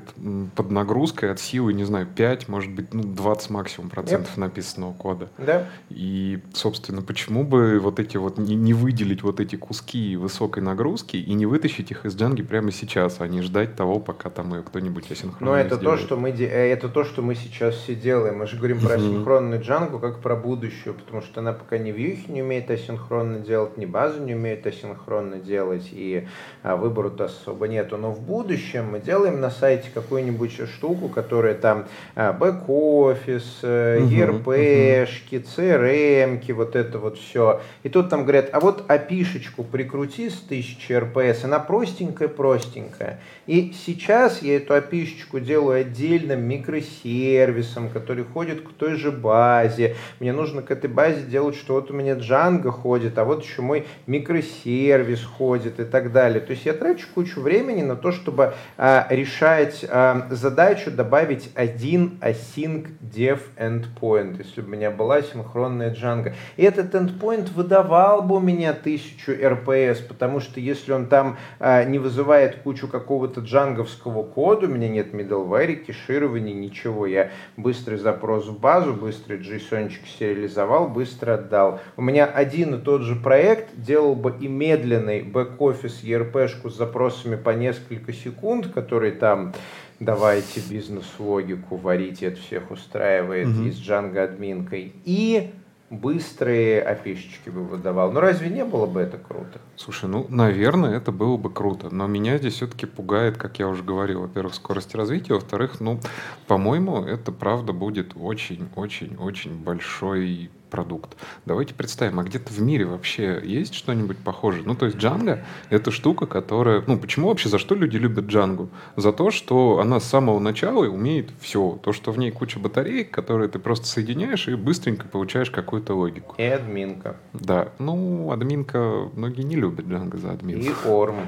[0.55, 4.39] под нагрузкой от силы, не знаю, 5, может быть, ну, 20 максимум процентов yep.
[4.39, 5.29] написанного кода.
[5.37, 5.67] Да.
[5.89, 11.17] И, собственно, почему бы вот эти вот, не, не выделить вот эти куски высокой нагрузки
[11.17, 14.63] и не вытащить их из джанги прямо сейчас, а не ждать того, пока там ее
[14.63, 15.99] кто-нибудь асинхронно Но это сделает.
[15.99, 18.39] то, что мы, э, это то, что мы сейчас все делаем.
[18.39, 22.31] Мы же говорим про асинхронную джангу как про будущую, потому что она пока не вьюхи
[22.31, 26.27] не умеет асинхронно делать, ни базу не умеет асинхронно делать, и
[26.63, 31.55] а, выбора-то особо нет нету, но в будущем мы делаем на сайте какую-нибудь штуку, которая
[31.55, 37.61] там а, бэк-офис, ERP-шки, CRM-ки, вот это вот все.
[37.83, 43.19] И тут там говорят, а вот опишечку прикрути с 1000 RPS, она простенькая-простенькая.
[43.47, 49.95] И сейчас я эту опишечку делаю отдельным микросервисом, который ходит к той же базе.
[50.19, 53.61] Мне нужно к этой базе делать, что вот у меня Django ходит, а вот еще
[53.61, 56.41] мой микросервис ходит и так далее.
[56.41, 61.51] То есть я трачу кучу времени времени на то, чтобы а, решать а, задачу добавить
[61.55, 66.33] один async dev endpoint, если бы у меня была синхронная Django.
[66.57, 71.83] И этот endpoint выдавал бы у меня 1000 RPS, потому что если он там а,
[71.83, 77.05] не вызывает кучу какого-то джанговского кода, у меня нет middleware, кеширования, ничего.
[77.05, 81.79] Я быстрый запрос в базу, быстрый JSON сериализовал, быстро отдал.
[81.97, 87.35] У меня один и тот же проект делал бы и медленный бэк-офис ERP-шку с запросами
[87.35, 89.53] по несколько секунд, который там
[89.99, 93.63] давайте бизнес-логику варить, это всех устраивает угу.
[93.63, 95.51] и с Django админкой, и
[95.89, 98.11] быстрые опишечки бы выдавал.
[98.11, 99.59] Ну разве не было бы это круто?
[99.79, 101.87] Слушай, ну, наверное, это было бы круто.
[101.89, 106.01] Но меня здесь все-таки пугает, как я уже говорил, во-первых, скорость развития, во-вторых, ну,
[106.47, 111.17] по-моему, это правда будет очень-очень-очень большой продукт.
[111.45, 114.63] Давайте представим, а где-то в мире вообще есть что-нибудь похожее?
[114.65, 115.39] Ну, то есть Django—
[115.69, 116.83] это штука, которая...
[116.85, 118.69] Ну, почему вообще, за что люди любят Django?
[118.95, 121.79] За то, что она с самого начала умеет все.
[121.83, 126.35] То, что в ней куча батареек, которые ты просто соединяешь и быстренько получаешь какую-то логику.
[126.37, 127.17] И админка.
[127.33, 127.69] Да.
[127.79, 129.09] Ну, админка...
[129.15, 130.65] Многие не любят Django за админку.
[130.65, 131.27] И Орм.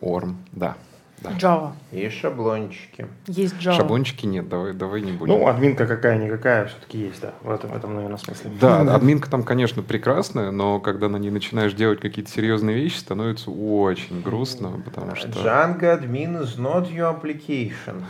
[0.00, 0.76] Орм, да.
[1.22, 1.32] Да.
[1.32, 1.72] Java.
[1.92, 3.06] И шаблончики.
[3.26, 3.76] Есть Java.
[3.76, 5.34] Шаблончики нет, давай, давай не будем.
[5.34, 7.34] Ну, админка какая-никакая все-таки есть, да.
[7.42, 8.50] В этом, в этом, наверное, смысле.
[8.58, 13.50] Да, админка там, конечно, прекрасная, но когда на ней начинаешь делать какие-то серьезные вещи, становится
[13.50, 15.28] очень грустно, потому что...
[15.28, 18.02] Django admin is not your application.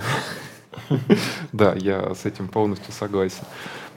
[1.53, 3.45] Да, я с этим полностью согласен.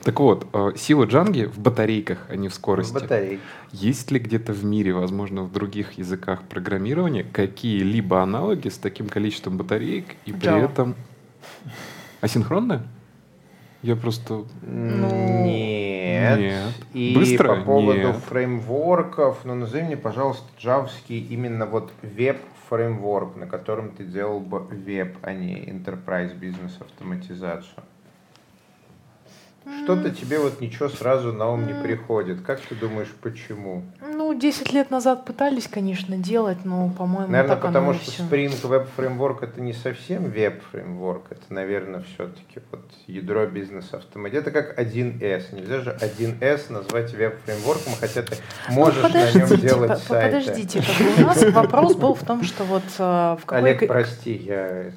[0.04, 2.92] Так вот, э, сила джанги в батарейках, а не в скорости.
[2.92, 3.46] В батарейках.
[3.72, 9.56] Есть ли где-то в мире, возможно, в других языках программирования какие-либо аналоги с таким количеством
[9.56, 10.64] батареек и при Java.
[10.66, 10.94] этом
[12.20, 12.82] асинхронные?
[13.82, 14.44] Я просто...
[14.62, 16.38] Нет.
[16.38, 16.74] Нет.
[16.92, 17.56] И Быстро?
[17.56, 18.16] по поводу Нет.
[18.16, 22.38] фреймворков, ну назови мне, пожалуйста, джавский именно вот веб
[22.68, 27.84] фреймворк, на котором ты делал бы веб, а не enterprise бизнес автоматизацию.
[29.84, 32.42] Что-то тебе вот ничего сразу на ум не приходит.
[32.42, 33.82] Как ты думаешь, почему?
[34.00, 38.24] Ну, 10 лет назад пытались, конечно, делать, но, по-моему, Наверное, потому что всё.
[38.24, 44.36] Spring Web Framework это не совсем веб-фреймворк, это, наверное, все-таки вот ядро бизнес-автоматики.
[44.38, 45.54] Это как 1С.
[45.54, 48.36] Нельзя же 1С назвать веб-фреймворком, хотя ты
[48.68, 50.38] можешь Ну, на нем подождите, делать по- сайты.
[50.38, 54.32] подождите, как у нас вопрос был в том, что вот э, в какой, Олег, прости,
[54.34, 54.66] я...
[54.66, 54.92] это-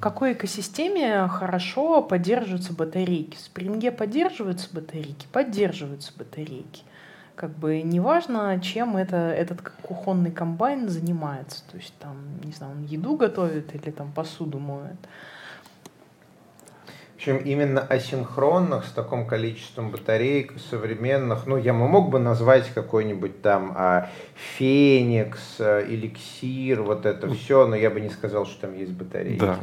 [0.00, 3.36] в какой экосистеме хорошо поддерживаются батарейки.
[3.36, 6.84] В спринге поддерживаются батарейки, поддерживаются батарейки.
[7.34, 11.64] Как бы неважно, чем это, этот кухонный комбайн занимается.
[11.70, 14.96] То есть там, не знаю, он еду готовит или там посуду моет.
[17.12, 23.42] В общем, именно асинхронных с таким количеством батареек современных, ну, я мог бы назвать какой-нибудь
[23.42, 24.08] там а,
[24.56, 29.40] Феникс, а, Эликсир, вот это все, но я бы не сказал, что там есть батарейки.
[29.40, 29.58] Да.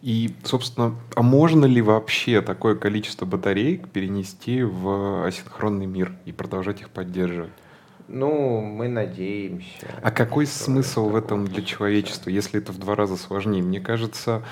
[0.00, 6.80] И, собственно, а можно ли вообще такое количество батареек перенести в асинхронный мир и продолжать
[6.80, 7.52] их поддерживать?
[8.08, 9.86] Ну, мы надеемся.
[10.02, 13.62] А какой смысл в это этом для человечества, если это в два раза сложнее?
[13.62, 14.42] Мне кажется,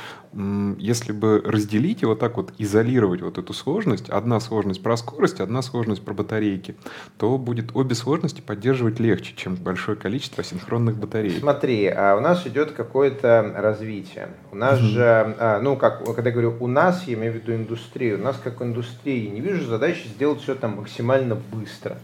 [0.78, 5.40] если бы разделить и вот так вот изолировать вот эту сложность, одна сложность про скорость,
[5.40, 6.76] одна сложность про батарейки,
[7.16, 11.40] то будет обе сложности поддерживать легче, чем большое количество асинхронных батареек.
[11.40, 14.28] Смотри, а у нас идет какое-то развитие.
[14.52, 14.88] У нас Мгм.
[14.88, 18.20] же, а, ну, как, когда я говорю у нас, я имею в виду индустрию.
[18.20, 21.96] У нас как индустрии не вижу задачи сделать все там максимально быстро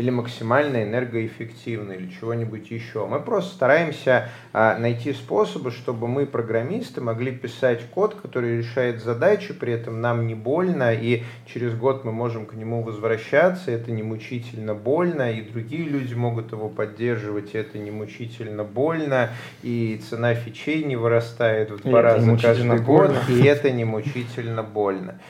[0.00, 3.06] или максимально энергоэффективно или чего-нибудь еще.
[3.06, 9.52] Мы просто стараемся а, найти способы, чтобы мы, программисты, могли писать код, который решает задачи,
[9.52, 14.02] при этом нам не больно, и через год мы можем к нему возвращаться, это не
[14.02, 19.28] мучительно больно, и другие люди могут его поддерживать, и это не мучительно больно,
[19.62, 23.20] и цена фичей не вырастает в И два не раза каждый год, больно.
[23.28, 25.20] и это не мучительно больно.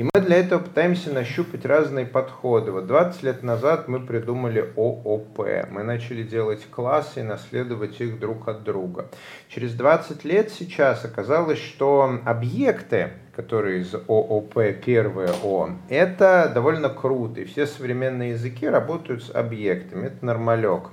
[0.00, 2.72] И мы для этого пытаемся нащупать разные подходы.
[2.72, 5.40] Вот 20 лет назад мы придумали ООП.
[5.70, 9.10] Мы начали делать классы и наследовать их друг от друга.
[9.50, 17.42] Через 20 лет сейчас оказалось, что объекты, которые из ООП первое О, это довольно круто.
[17.42, 20.06] И все современные языки работают с объектами.
[20.06, 20.84] Это нормалек.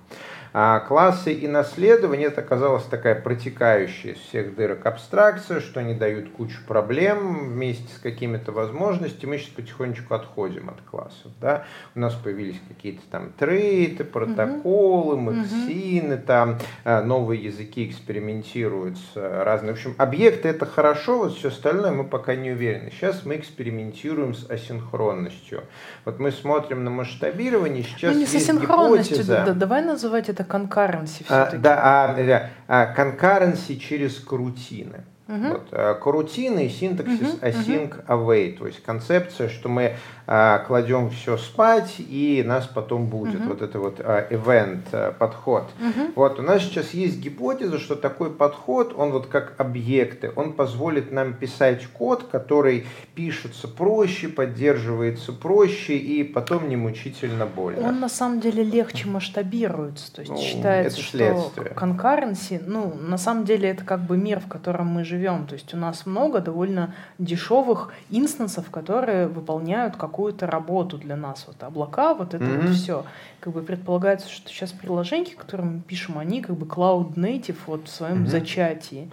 [0.60, 6.32] А классы и наследование это оказалась такая протекающая из всех дырок абстракция, что они дают
[6.32, 9.30] кучу проблем вместе с какими-то возможностями.
[9.30, 11.32] Мы сейчас потихонечку отходим от классов.
[11.40, 11.66] Да?
[11.94, 19.74] У нас появились какие-то там трейты, протоколы, максины, там а, новые языки экспериментируют с разными.
[19.74, 22.90] В общем, объекты это хорошо, вот все остальное мы пока не уверены.
[22.90, 25.66] Сейчас мы экспериментируем с асинхронностью.
[26.04, 29.34] Вот мы смотрим на масштабирование, сейчас ну, не с есть асинхронностью, гипотеза.
[29.34, 35.04] да, да, давай называть это concurrency А, да, а, э, а, concurrency через корутины.
[35.28, 35.50] Мгм.
[35.52, 41.10] Вот, а, корутины и синтаксис Мгм, async await, то есть концепция, что мы а, кладем
[41.10, 43.42] все спать и нас потом будет.
[43.42, 43.50] Мгм.
[43.50, 45.66] Вот это вот а, event а, подход.
[45.80, 46.14] Мгм.
[46.16, 51.12] Вот у нас сейчас есть гипотеза, что такой подход, он вот как объекты, он позволит
[51.12, 52.86] нам писать код, который
[53.16, 57.88] пишется проще, поддерживается проще и потом не мучительно больно.
[57.88, 60.14] Он на самом деле легче масштабируется.
[60.14, 64.40] То есть Ну, считается, это что concurrency, ну, на самом деле это как бы мир,
[64.40, 65.17] в котором мы живем.
[65.48, 71.46] То есть у нас много довольно дешевых инстансов, которые выполняют какую-то работу для нас.
[71.48, 72.62] Вот облака, вот это Мгм.
[72.68, 73.06] вот все.
[73.40, 77.88] Как бы предполагается, что сейчас приложения, которые мы пишем, они как бы cloud native вот
[77.88, 78.28] в своем Мгм.
[78.28, 79.08] зачатии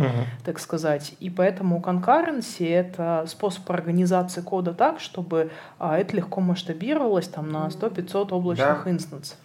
[0.45, 1.15] так сказать.
[1.21, 7.69] И поэтому concurrency— это способ организации кода так, чтобы а, это легко масштабировалось там, на
[7.71, 8.91] 100-500 облачных Да.
[8.91, 9.39] инстансов.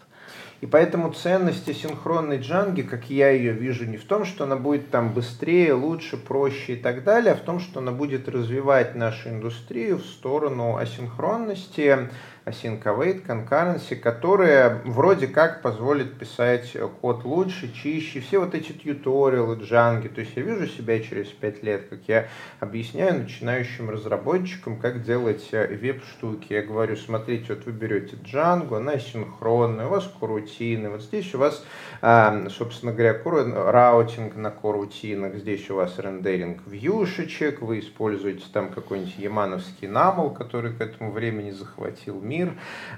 [0.61, 4.91] И поэтому ценность асинхронной джанги, как я ее вижу, не в том, что она будет
[4.91, 9.29] там быстрее, лучше, проще и так далее, а в том, что она будет развивать нашу
[9.29, 12.09] индустрию в сторону асинхронности,
[12.49, 18.19] async await, concurrency, которая вроде как позволит писать код лучше, чище.
[18.19, 20.07] Все вот эти tutorial ы, джанги.
[20.07, 22.27] То есть я вижу себя через пять лет, как я
[22.59, 26.53] объясняю начинающим разработчикам, как делать э, веб-штуки.
[26.53, 31.37] Я говорю, смотрите, вот вы берете джангу, она синхронная, у вас корутины, вот здесь у
[31.37, 31.63] вас,
[32.01, 39.17] а, собственно говоря, routing на корутинах, здесь у вас рендеринг вьюшечек, вы используете там какой-нибудь
[39.17, 42.38] ямановский намол, который к этому времени захватил мир,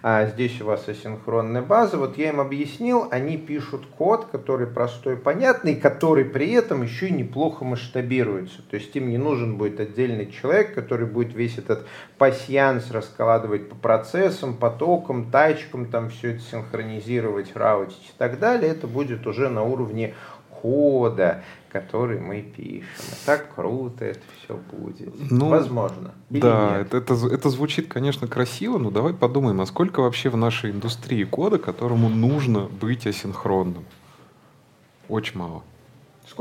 [0.03, 1.97] а здесь у вас асинхронная база.
[1.97, 7.13] Вот я им объяснил, они пишут код, который простой, понятный, который при этом еще и
[7.13, 8.61] неплохо масштабируется.
[8.69, 11.87] То есть им не нужен будет отдельный человек, который будет весь этот
[12.17, 18.71] пасьянс раскладывать по процессам, потокам, тачкам, там все это синхронизировать, раутить и так далее.
[18.71, 20.13] Это будет уже на уровне
[20.61, 22.83] кода, который мы пишем.
[22.99, 25.13] И так круто это все будет.
[25.31, 26.13] Ну, Возможно.
[26.29, 26.93] Или да, нет?
[26.93, 31.23] это, это, это звучит, конечно, красиво, но давай подумаем, а сколько вообще в нашей индустрии
[31.23, 33.85] кода, которому нужно быть асинхронным?
[35.07, 35.63] Очень мало.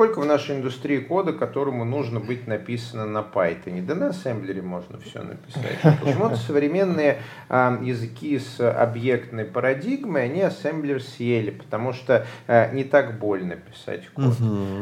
[0.01, 3.85] Сколько в нашей индустрии кода, которому нужно быть написано на Python?
[3.85, 5.79] Да на ассемблере можно все написать.
[6.01, 7.19] Почему-то современные
[7.51, 14.09] а, языки с объектной парадигмой, они ассемблер съели, потому что а, не так больно писать
[14.09, 14.37] код.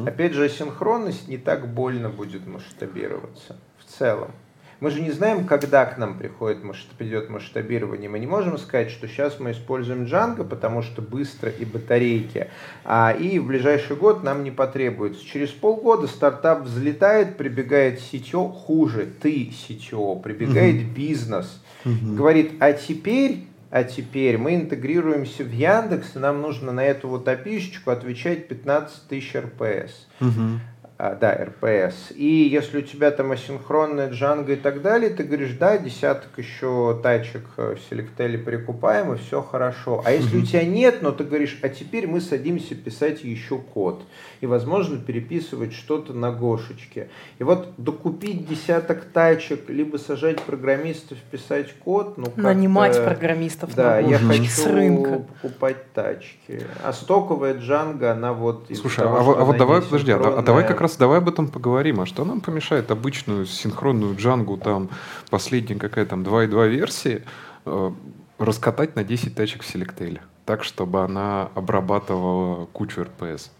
[0.06, 4.30] Опять же, асинхронность не так больно будет масштабироваться в целом.
[4.80, 6.58] Мы же не знаем, когда к нам приходит,
[6.96, 8.08] придет масштабирование.
[8.08, 12.48] Мы не можем сказать, что сейчас мы используем Django, потому что быстро и батарейки,
[12.84, 15.24] а, и в ближайший год нам не потребуется.
[15.24, 23.84] Через полгода стартап взлетает, прибегает CTO, хуже, ты CTO, прибегает бизнес, говорит, а теперь а
[23.84, 29.34] теперь мы интегрируемся в Яндекс, и нам нужно на эту вот опишечку отвечать 15 тысяч
[29.34, 30.06] РПС.
[30.77, 32.10] А, да, РПС.
[32.16, 36.98] И если у тебя там асинхронная Django и так далее, ты говоришь, да, десяток еще
[37.00, 40.02] тачек в Selectel прикупаем, и все хорошо.
[40.04, 44.02] А если у тебя нет, но ты говоришь, а теперь мы садимся писать еще код.
[44.40, 47.10] И, возможно, переписывать что-то на Гошечке.
[47.38, 54.00] И вот докупить десяток тачек, либо сажать программистов писать код, ну как Нанимать программистов Да,
[54.00, 55.24] на я хочу с рынка.
[55.40, 56.62] покупать тачки.
[56.82, 58.66] А стоковая Django, она вот...
[58.74, 61.48] Слушай, того, а, а вот давай, подожди, а, а давай как раз давай об этом
[61.48, 62.00] поговорим.
[62.00, 64.88] А что нам помешает обычную синхронную джангу, там,
[65.30, 67.22] последняя какая там 2.2 версии,
[67.64, 67.90] э,
[68.38, 70.22] раскатать на 10 тачек в селектеле?
[70.44, 73.50] Так, чтобы она обрабатывала кучу РПС.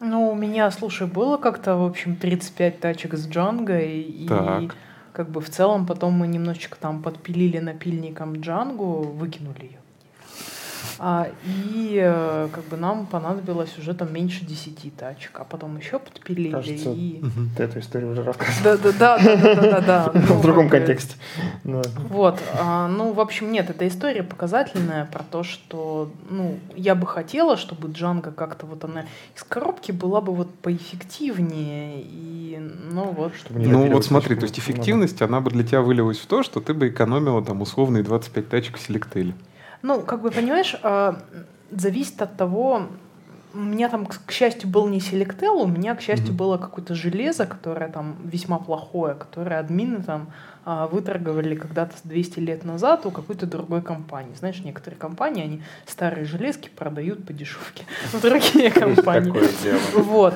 [0.00, 4.74] Ну, у меня, слушай, было как-то, в общем, 35 тачек с Джанго, и, и Так.
[5.12, 9.83] как бы в целом потом мы немножечко там подпилили напильником Джангу, выкинули ее.
[10.98, 15.98] А, и э, как бы нам понадобилось уже там меньше 10 тачек, а потом еще
[15.98, 17.22] подпилили Кажется, и...
[17.56, 18.62] Ты эту историю уже рассказывал.
[18.62, 20.12] Да, да, да, да, да, да, да.
[20.14, 21.16] Ну, В другом как бы- контексте.
[21.64, 26.94] Ну, Вот, а, ну, в общем, нет, эта история показательная про то, что, ну, я
[26.94, 29.04] бы хотела, чтобы Джанга как-то вот она
[29.36, 32.58] из коробки была бы вот поэффективнее, и,
[32.90, 33.34] ну, вот.
[33.34, 36.42] Чтобы не Ну вот смотри, то есть эффективность, она бы для тебя вылилась в то,
[36.42, 39.34] что ты бы экономила там условные 25 тачек в селектеле.
[39.84, 41.18] Ну, как бы, понимаешь, а,
[41.70, 42.86] зависит от того,
[43.52, 46.36] у меня там, к счастью, был не селектел, у меня, к счастью, Мгм.
[46.36, 50.28] было какое-то железо, которое там весьма плохое, которое админы там
[50.64, 54.34] а, выторговали когда-то 200 лет назад у какой-то другой компании.
[54.34, 59.34] Знаешь, некоторые компании, они старые железки продают по дешевке в другие компании.
[59.94, 60.34] Вот.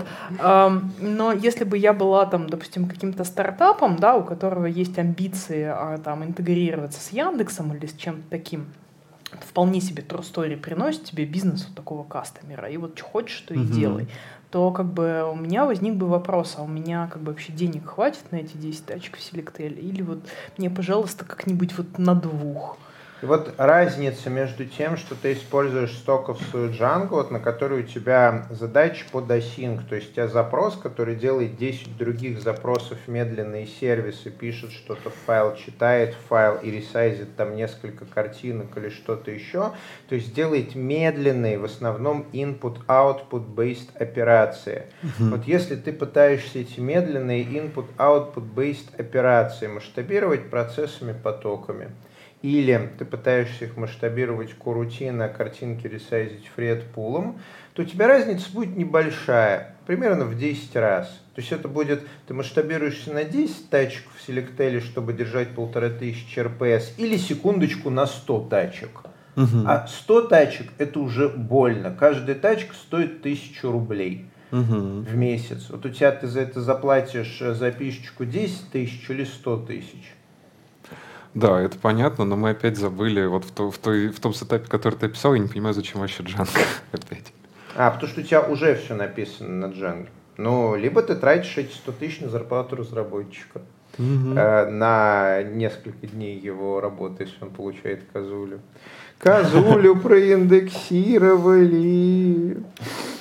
[1.00, 5.96] Но если бы я была там, допустим, каким-то стартапом, да, у которого есть амбиции а,
[6.04, 8.66] там интегрироваться с Яндексом или с чем-то таким,
[9.32, 13.54] вполне себе True Story приносит тебе бизнес вот такого кастомера, и вот что хочешь, то
[13.54, 13.72] и Мгм.
[13.72, 14.08] делай,
[14.50, 17.86] то как бы у меня возник бы вопрос, а у меня как бы вообще денег
[17.86, 19.78] хватит на эти 10 тачек в Selectel?
[19.78, 20.20] Или вот
[20.56, 22.78] мне, пожалуйста, как-нибудь вот на двух?
[23.20, 28.46] И вот разница между тем, что ты используешь стоковскую Django, вот, на которой у тебя
[28.50, 34.30] задача под async, то есть у тебя запрос, который делает 10 других запросов медленные сервисы,
[34.30, 39.72] пишет что-то в файл, читает файл и ресайзит там несколько картинок или что-то еще,
[40.08, 44.84] то есть делает медленные, в основном input-output based операции.
[45.18, 51.90] Вот если ты пытаешься эти медленные input-output based операции масштабировать процессами потоками,
[52.42, 57.40] или ты пытаешься их масштабировать корутин, а картинки ресайзить фред пулом,
[57.74, 61.08] то у тебя разница будет небольшая, примерно в 10 раз.
[61.34, 66.38] То есть это будет, ты масштабируешься на 10 тачек в селектеле, чтобы держать полторы тысячи
[66.40, 69.02] РПС, или секундочку на 100 тачек.
[69.66, 71.94] А 100 тачек это уже больно.
[71.96, 75.02] Каждая тачка стоит 1000 рублей Мгм.
[75.04, 75.70] в месяц.
[75.70, 80.12] Вот у тебя ты за это заплатишь э, за пишечку 10 тысяч или 100 тысяч.
[81.38, 84.66] Да, это понятно, но мы опять забыли вот в, то- в той, в том сетапе,
[84.68, 86.58] который ты описал, я не понимаю, зачем вообще Django
[86.92, 87.32] опять.
[87.76, 90.08] А, потому что у тебя уже все написано на Django.
[90.36, 93.60] Ну, либо ты тратишь эти 100 тысяч на зарплату разработчика.
[93.98, 98.60] э, на несколько дней его работы, если он получает козулю.
[99.18, 102.58] Козулю проиндексировали.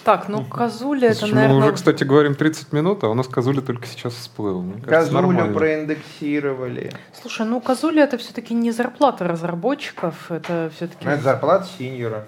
[0.04, 1.64] Так, ну Казуля это, Слушай, мы наверное...
[1.64, 4.62] уже, кстати, говорим 30 минут, а у нас Козуля только сейчас всплыл.
[4.62, 5.54] Мне кажется, Козулю нормально.
[5.58, 6.92] проиндексировали.
[7.22, 11.04] Слушай, ну Казуля это все-таки не зарплата разработчиков, это все-таки...
[11.06, 12.24] Ну, Это зарплата синьора.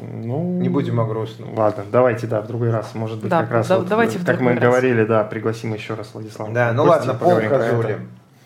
[0.00, 1.54] Ну, Не будем о грустном.
[1.56, 2.94] Ладно, давайте, да, в другой раз.
[2.94, 4.60] Может быть, Да, как раз да- вот, давайте в как мы раз.
[4.62, 6.52] говорили, да, пригласим еще раз Владислава.
[6.52, 7.98] Да, ну ладно, пол поговорим про козули.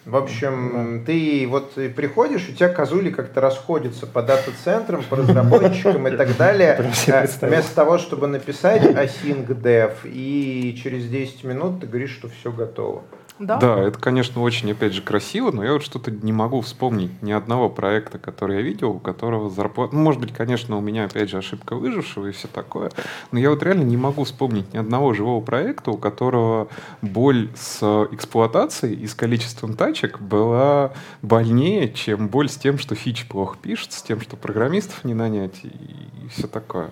[0.08, 6.16] В общем, ты вот приходишь, у тебя козули как-то расходятся по дата-центрам, по разработчикам и
[6.16, 6.80] так далее.
[7.08, 12.50] Э, вместо того, чтобы написать async dev, и через 10 минут ты говоришь, что все
[12.50, 13.02] готово.
[13.38, 13.56] Да?
[13.58, 17.32] да, это, конечно, очень, опять же, красиво, но я вот что-то не могу вспомнить ни
[17.32, 19.94] одного проекта, который я видел, у которого зарплата...
[19.94, 22.90] Ну, может быть, конечно, у меня, опять же, ошибка выжившего и все такое,
[23.30, 26.68] но я вот реально не могу вспомнить ни одного живого проекта, у которого
[27.00, 33.28] боль с эксплуатацией и с количеством тачек была больнее, чем боль с тем, что фичи
[33.28, 36.90] плохо пишут, с тем, что программистов не нанять и все такое.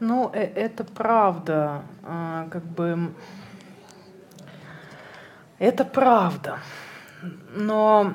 [0.00, 1.82] Ну, э, это правда.
[2.02, 3.12] А, как бы
[5.60, 6.58] это правда.
[7.54, 8.14] Но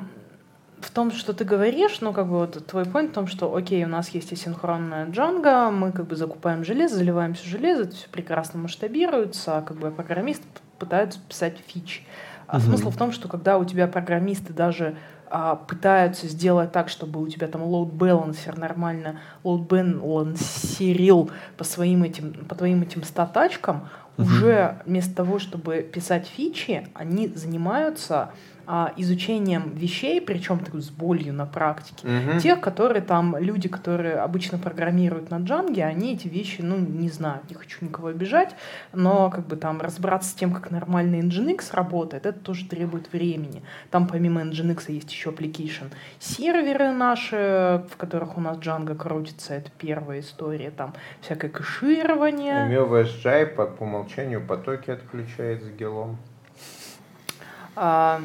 [0.82, 3.86] в том, что ты говоришь, ну, как бы вот твой point в том, что, окей,
[3.86, 8.10] у нас есть асинхронная джанга, мы как бы закупаем железо, заливаем все железо, это все
[8.10, 10.44] прекрасно масштабируется, а как бы программист
[10.80, 12.02] пытаются писать фичи.
[12.48, 12.66] А угу.
[12.66, 14.96] смысл в том, что когда у тебя программисты даже
[15.30, 22.04] а, пытаются сделать так, чтобы у тебя там load balancer нормально load балансерил по своим
[22.04, 24.28] этим, по твоим этим статачкам, угу.
[24.28, 28.32] уже вместо того, чтобы писать фичи, они занимаются
[28.68, 32.08] а, изучением вещей, причем так, с болью на практике.
[32.08, 32.40] Угу.
[32.40, 37.42] Тех, которые там, люди, которые обычно программируют на джанге, они эти вещи, ну, не знаю,
[37.50, 38.56] не хочу никого обижать,
[38.94, 43.64] но как бы там разобраться с тем, как нормальный Nginx работает, это тоже требует времени.
[43.92, 49.72] Там помимо Nginx есть еще application серверы наши, в которых у нас Django крутится, это
[49.78, 52.70] первая история, там всякое кэширование.
[52.70, 56.18] MVSJ по, по умолчанию потоки отключает с гелом.
[57.76, 58.22] А,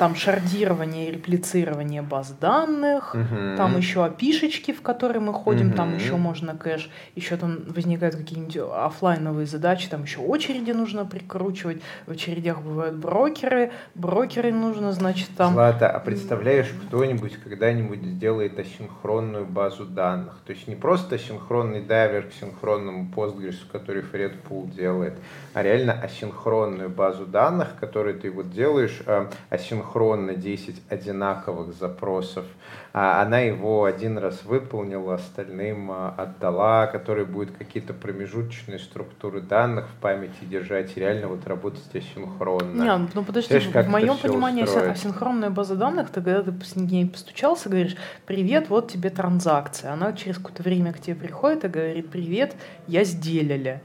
[0.00, 3.56] там шардирование и реплицирование баз данных, угу.
[3.58, 5.76] там еще опишечки, в которые мы ходим, угу.
[5.76, 11.82] там еще можно кэш, еще там возникают какие-нибудь офлайновые задачи, там еще очереди нужно прикручивать,
[12.06, 15.52] в очередях бывают брокеры, брокеры нужно, значит, там...
[15.52, 20.38] Злата, а представляешь, кто-нибудь когда-нибудь сделает асинхронную базу данных?
[20.46, 25.18] То есть не просто асинхронный дайвер к синхронному Postgres, который FredPool делает,
[25.52, 32.44] а реально асинхронную базу данных, которую ты вот делаешь, а, асинхронную синхронно 10 одинаковых запросов.
[32.92, 39.86] А она его один раз выполнила, остальным а, отдала, который будет какие-то промежуточные структуры данных
[39.88, 42.82] в памяти держать и реально вот работать асинхронно.
[42.82, 44.92] Не, ну подожди, Знаешь, в моем понимании устроить?
[44.92, 49.92] асинхронная база данных, ты когда ты с ней постучался, говоришь, привет, вот тебе транзакция.
[49.92, 52.56] Она через какое-то время к тебе приходит и говорит, привет,
[52.88, 53.80] я сделали.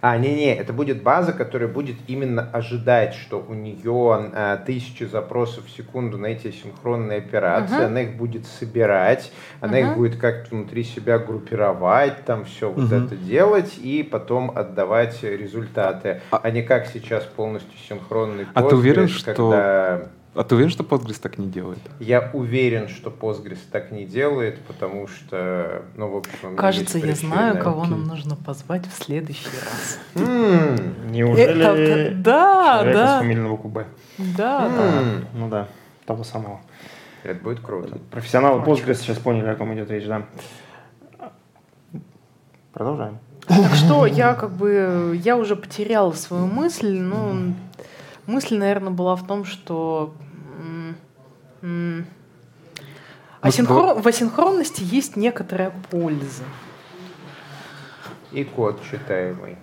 [0.00, 5.66] А, не-не, это будет база, которая будет именно ожидать, что у нее а, тысячи запросов
[5.66, 7.86] в секунду на эти синхронные операции, uh-huh.
[7.86, 9.90] она их будет собирать, она uh-huh.
[9.90, 12.80] их будет как-то внутри себя группировать, там все uh-huh.
[12.80, 18.50] вот это делать и потом отдавать результаты, а, а не как сейчас полностью синхронный Postgres,
[18.54, 19.32] а ты уверен, когда...
[19.34, 21.78] что а ты уверен, что Postgres так не делает?
[21.98, 26.56] Я уверен, что Postgres так не делает, потому что, ну, в общем...
[26.56, 29.98] Кажется, я знаю, кого нам нужно позвать в следующий раз.
[31.10, 33.16] Неужели да, да.
[33.16, 33.86] с фамильного Кубе?
[34.18, 35.02] Да, да.
[35.32, 35.68] Ну да,
[36.04, 36.60] того самого.
[37.22, 37.98] Это будет круто.
[38.10, 40.26] Профессионалы Postgres сейчас поняли, о ком идет речь, да.
[42.72, 43.18] Продолжаем.
[43.48, 47.54] Так что я как бы, я уже потеряла свою мысль, ну,
[48.26, 50.14] мысль, наверное, была в том, что
[53.40, 54.00] Асинхрон...
[54.00, 56.44] В асинхронности есть некоторая польза.
[58.32, 59.56] И код читаемый.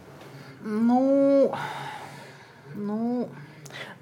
[0.61, 1.53] Ну,
[2.75, 3.29] ну,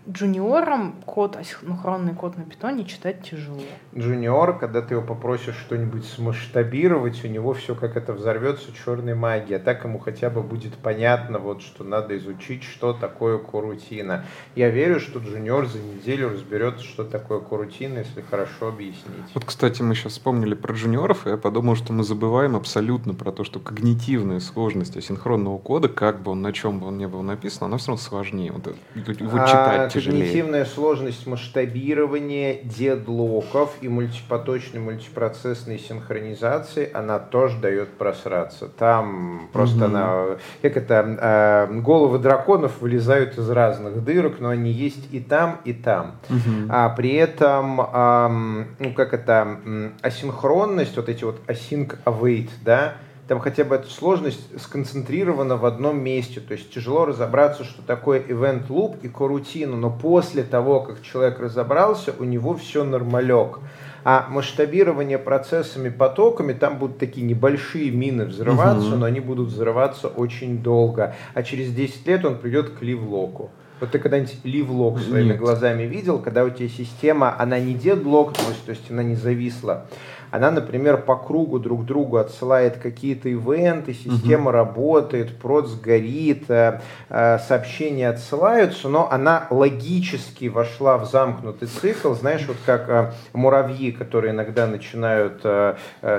[0.10, 3.62] Джуниорам код, асинхронный код на питоне читать тяжело.
[3.96, 9.58] Джуниор, когда ты его попросишь что-нибудь смасштабировать, у него все как это взорвется черной магией.
[9.58, 14.26] А так ему хотя бы будет понятно, вот, что надо изучить, что такое корутина.
[14.56, 19.06] Я верю, что Джуниор за неделю разберется, что такое корутина, если хорошо объяснить.
[19.36, 23.32] Вот, кстати, мы сейчас вспомнили про джуниоров, и я подумал, что мы забываем абсолютно про
[23.32, 27.22] то, что когнитивная сложность асинхронного кода, как бы он, на чем бы он ни был
[27.22, 28.52] написан, она все равно сложнее.
[28.52, 30.22] Вот, вот а, читать тяжелее.
[30.22, 38.68] Когнитивная сложность масштабирования дедлоков и мультипоточной мультипроцессной синхронизации, она тоже дает просраться.
[38.68, 39.86] Там просто угу.
[39.86, 40.26] она,
[40.62, 45.74] как это, э, головы драконов вылезают из разных дырок, но они есть и там, и
[45.74, 46.18] там.
[46.30, 46.70] Угу.
[46.70, 49.60] А при этом, э, ну как это,
[50.02, 52.96] асинхронность, вот эти вот async await, да,
[53.32, 56.42] там хотя бы эта сложность сконцентрирована в одном месте.
[56.42, 61.40] То есть тяжело разобраться, что такое event loop и корутину, но после того, как человек
[61.40, 63.60] разобрался, у него все нормалек.
[64.04, 68.98] А масштабирование процессами, потоками, там будут такие небольшие мины взрываться, угу.
[68.98, 71.16] но они будут взрываться очень долго.
[71.34, 73.50] А через 10 лет он придет к ливлоку.
[73.80, 75.40] Вот ты когда-нибудь ливлог своими Нет.
[75.40, 79.88] глазами видел, когда у тебя система, она не есть, то есть она не зависла,
[80.32, 86.80] она, например, по кругу друг другу отсылает какие-то ивенты, система работает, проц горит, э,
[87.10, 93.92] э, сообщения отсылаются, но она логически вошла в замкнутый цикл, знаешь, вот как э, муравьи,
[93.92, 95.42] которые иногда начинают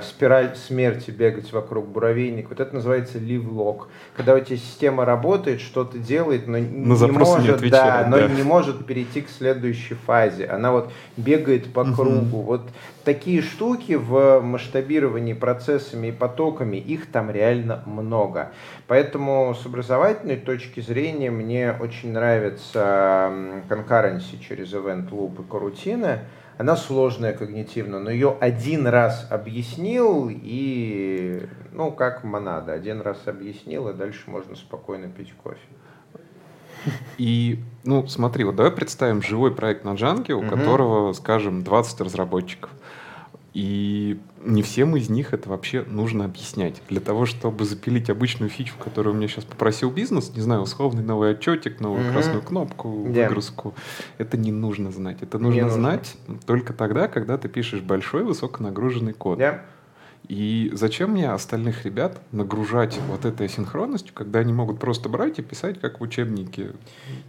[0.02, 5.98] спираль смерти бегать вокруг муравейника, вот это называется live-log, когда у тебя система работает, что-то
[5.98, 8.28] делает, но не запросы не может, отвечает, да, но да.
[8.28, 10.46] не может перейти к следующей фазе.
[10.46, 12.42] Она вот бегает по кругу.
[12.42, 12.62] Вот
[13.04, 18.50] такие штуки в масштабировании процессами и потоками, их там реально много.
[18.88, 23.32] Поэтому с образовательной точки зрения мне очень нравится
[23.68, 26.20] concurrency через event loop и корутины.
[26.58, 33.88] Она сложная когнитивно, но ее один раз объяснил и, ну, как монада, один раз объяснил,
[33.88, 35.58] и дальше можно спокойно пить кофе.
[37.16, 40.50] И, ну, смотри, вот давай представим живой проект на Джанге, у Мгм.
[40.50, 42.70] которого, скажем, 20 разработчиков.
[43.54, 46.80] И не всем из них это вообще нужно объяснять.
[46.88, 51.32] Для того, чтобы запилить обычную фичу, которую меня сейчас попросил бизнес, не знаю, условный новый
[51.32, 52.12] отчетик, новую Мгм.
[52.12, 53.24] красную кнопку, Да.
[53.24, 53.74] выгрузку,
[54.16, 55.18] это не нужно знать.
[55.20, 55.78] Это Не нужно нужно.
[55.78, 59.38] знать только тогда, когда ты пишешь большой, высоконагруженный код.
[59.38, 59.62] Да?
[60.28, 65.42] И зачем мне остальных ребят нагружать вот этой асинхронностью, когда они могут просто брать и
[65.42, 66.70] писать, как в учебнике?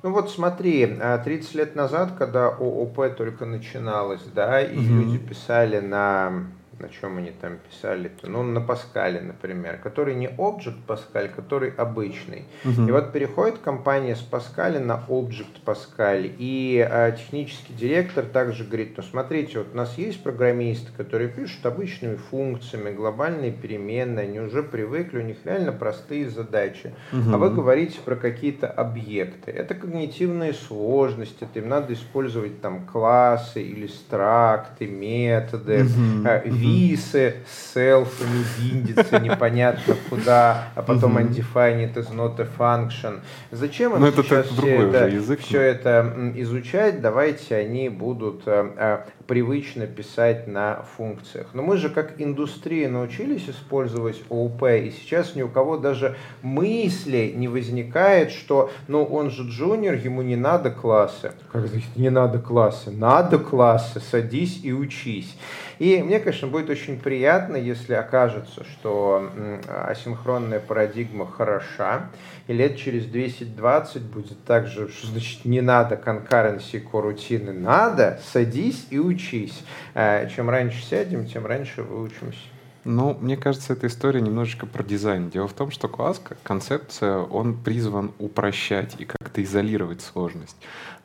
[0.03, 4.99] Ну вот смотри, а, 30 лет назад, когда ООП только начиналось, да, и Мгм.
[4.99, 6.45] люди писали на...
[6.83, 8.29] На чем они там писали-то?
[8.29, 12.43] Ну, на Паскале, например, который не Object Pascal, который обычный.
[12.65, 12.89] Мгм.
[12.89, 18.95] И вот переходит компания с Паскаля на Object Pascal, и а, технический директор также говорит,
[18.97, 24.61] ну смотрите, вот у нас есть программисты, которые пишут обычными функциями, глобальные переменные, они уже
[24.61, 26.93] привыкли, у них реально простые задачи.
[27.13, 29.51] А вы говорите про какие-то объекты.
[29.51, 36.27] Это когнитивные сложности, это им надо использовать там классы, или стракты, методы, Мгм.
[36.73, 43.19] Висы с селфами, биндиться непонятно куда, а потом undefined is not a function.
[43.51, 47.01] Зачем им Ну, это сейчас все это, язык, все это изучать?
[47.01, 48.97] Давайте они будут э, э,
[49.27, 51.47] привычно писать на функциях.
[51.53, 57.33] Но мы же как индустрия научились использовать ООП, и сейчас ни у кого даже мысли
[57.35, 61.31] не возникает, что ну он же джуниор, ему не надо классы.
[61.51, 62.91] Как значит не надо классы?
[62.91, 65.35] Надо классы, садись и учись.
[65.79, 69.29] И мне, конечно, будет очень приятно, если окажется, что
[69.67, 72.09] асинхронная парадигма хороша,
[72.47, 78.87] и лет через 10-20 будет так же, что значит не надо конкуренции корутины, надо, садись
[78.89, 79.63] и учись.
[79.93, 82.39] Э, Чем раньше сядем, тем раньше выучимся.
[82.85, 85.29] Ну, мне кажется, эта история немножечко про дизайн.
[85.29, 90.57] Дело в том, что класс, концепция, он призван упрощать и как-то изолировать сложность.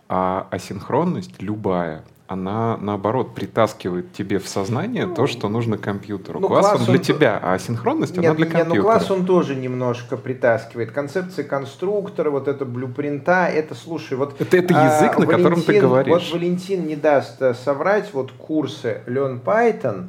[0.09, 6.41] А асинхронность, любая, она, наоборот, притаскивает тебе в сознание то, что нужно компьютеру.
[6.41, 8.77] Ну, класс, класс, он для он- тебя, а асинхронность, она Нет, для нет, компьютера.
[8.83, 10.93] ну класс он тоже немножко притаскивает.
[10.93, 14.39] Концепции конструктора, вот это блюпринта, это, слушай, вот...
[14.39, 16.13] Это- это а, язык, на котором ты Валентин- говоришь.
[16.31, 20.09] Вот Валентин не даст э, соврать, вот курсы Learn Python,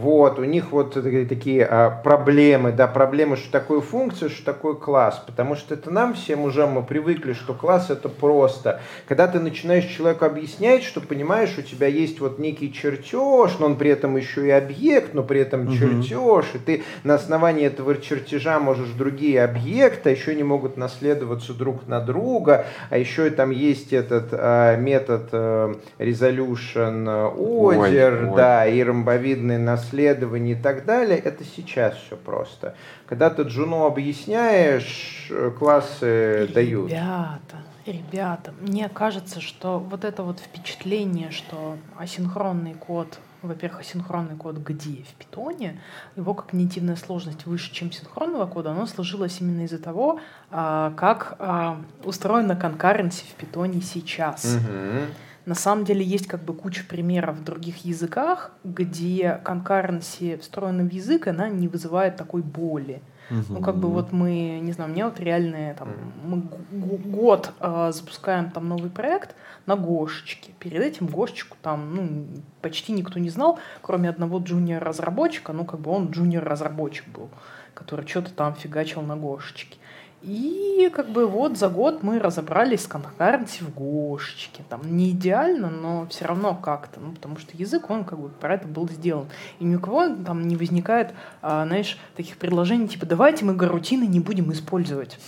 [0.00, 5.22] вот, у них вот такие- а, проблемы, да, проблемы, что такое функция, что такое класс,
[5.26, 8.80] потому что это нам всем уже мы привыкли, что класс это просто.
[9.06, 13.76] Когда ты начинаешь человеку объяснять, что понимаешь, у тебя есть вот некий чертеж, но он
[13.76, 15.72] при этом еще и объект, но при этом Мгм.
[15.72, 21.52] чертеж, и ты на основании этого чертежа можешь другие объекты, а еще не могут наследоваться
[21.52, 27.04] друг на друга, а еще и там есть этот а, метод а, resolution
[27.36, 28.36] order, ой.
[28.36, 32.74] да, и ромбовидное наследование и так далее, это сейчас все просто.
[33.06, 36.90] Когда ты Джуну объясняешь, э, классы дают.
[36.90, 44.58] Ребята, ребята, мне кажется, что вот это вот впечатление, что асинхронный код, во-первых, асинхронный код
[44.58, 45.02] где?
[45.02, 45.80] В питоне,
[46.16, 50.20] его когнитивная сложность выше, чем синхронного кода, оно сложилось именно из-за того,
[50.50, 54.56] а, как а, устроена конкуренция в питоне сейчас.
[54.56, 55.06] Мгм.
[55.46, 60.92] На самом деле есть как бы куча примеров в других языках, где конкуренция встроена в
[60.92, 63.02] язык, она не вызывает такой боли.
[63.30, 65.90] Ну, как бы вот мы, не знаю, у меня вот реальные там,
[66.24, 69.36] мы год э, запускаем там новый проект
[69.66, 70.52] на Гошечке.
[70.58, 72.26] Перед этим Гошечку там, ну,
[72.60, 77.28] почти никто не знал, кроме одного джуниор-разработчика, ну, как бы он джуниор-разработчик был,
[77.74, 79.78] который что-то там фигачил на Гошечке.
[80.22, 84.62] И как бы вот за год мы разобрались с конкуренцией в Гошечке.
[84.68, 87.00] Там не идеально, но все равно как-то.
[87.00, 89.28] Ну, потому что язык, он как бы про это был сделан.
[89.60, 94.04] И ни у кого там не возникает, а, знаешь, таких предложений, типа, давайте мы гарутины
[94.04, 95.18] не будем использовать.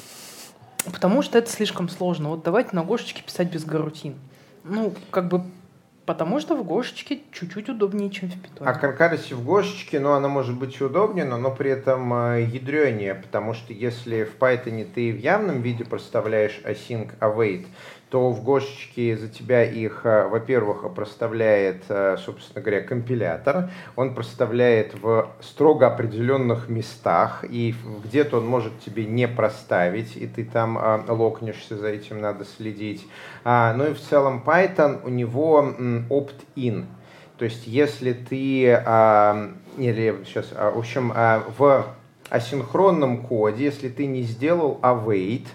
[0.85, 2.29] Потому что это слишком сложно.
[2.29, 4.17] Вот давайте на Гошечке писать без гарутин.
[4.65, 5.45] Ну, как бы
[6.05, 8.69] Потому что в Гошечке чуть-чуть удобнее, чем в питоне.
[8.69, 12.43] А конкарси в Гошечке, ну, она может быть и удобнее, но, но при этом э,
[12.43, 17.67] ядренее, потому что если в Python ты в явном виде проставляешь async await,
[18.13, 23.71] то в Гошечке за тебя их, э, во-первых, проставляет, э, собственно говоря, компилятор.
[23.97, 30.45] Он проставляет в строго определенных местах, и где-то он может тебе не проставить, и ты
[30.45, 33.09] там э, локнешься, за этим надо следить.
[33.45, 35.65] А, ну и в целом Python, у него
[36.11, 36.85] opt-in.
[37.39, 41.15] То есть если ты, а, или сейчас, а, в общем,
[41.57, 41.87] в
[42.29, 45.47] асинхронном коде, если ты не сделал await,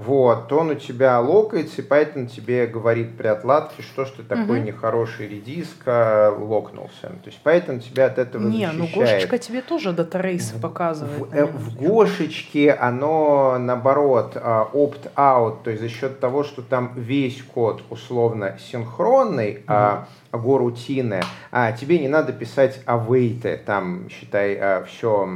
[0.00, 4.22] вот, то он у тебя локается, и поэтому тебе говорит при отладке, что ж ты
[4.22, 4.68] такой угу.
[4.68, 7.08] нехороший редиска локнулся.
[7.08, 8.78] То есть поэтому тебя от этого Не, защищает.
[8.78, 11.18] ну Гошечка тебе тоже дата-рейс показывает.
[11.18, 16.92] В, э, в Гошечке оно наоборот а, opt-out, то есть за счет того, что там
[16.96, 19.64] весь код условно синхронный, угу.
[19.68, 21.20] а горутины,
[21.50, 25.28] а тебе не надо писать await, там считай а, все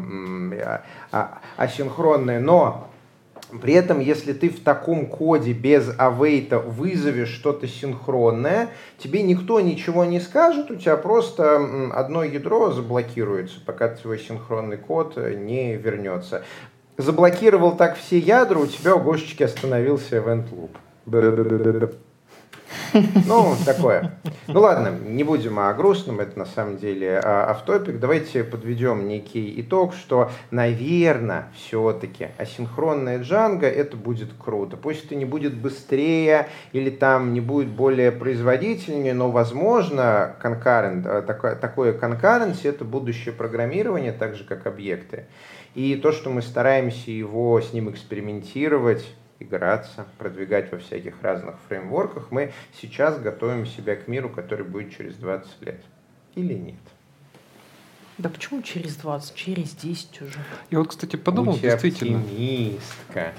[1.12, 2.88] а, асинхронное, но
[3.60, 10.04] при этом, если ты в таком коде без await вызовешь что-то синхронное, тебе никто ничего
[10.04, 16.44] не скажет, у тебя просто одно ядро заблокируется, пока твой синхронный код не вернется.
[16.96, 20.70] Заблокировал так все ядра, у тебя у Гошечки остановился event loop.
[23.26, 24.18] Ну, такое.
[24.46, 27.98] Ну ладно, не будем о грустном, это на самом деле а, автопик.
[27.98, 34.76] Давайте подведем некий итог, что, наверное, все-таки асинхронная джанга это будет круто.
[34.76, 41.54] Пусть это не будет быстрее или там не будет более производительнее, но, возможно, concurrent, такое,
[41.56, 45.24] такое concurrency это будущее программирование, так же, как объекты.
[45.74, 49.04] И то, что мы стараемся его с ним экспериментировать,
[49.38, 55.14] играться, продвигать во всяких разных фреймворках, мы сейчас готовим себя к миру, который будет через
[55.16, 55.80] 20 лет.
[56.34, 56.76] Или нет?
[58.18, 59.34] Да почему через 20?
[59.34, 60.38] Через 10 уже.
[60.70, 62.20] Я вот, кстати, подумал, Будь действительно.
[62.20, 63.32] оптимистка.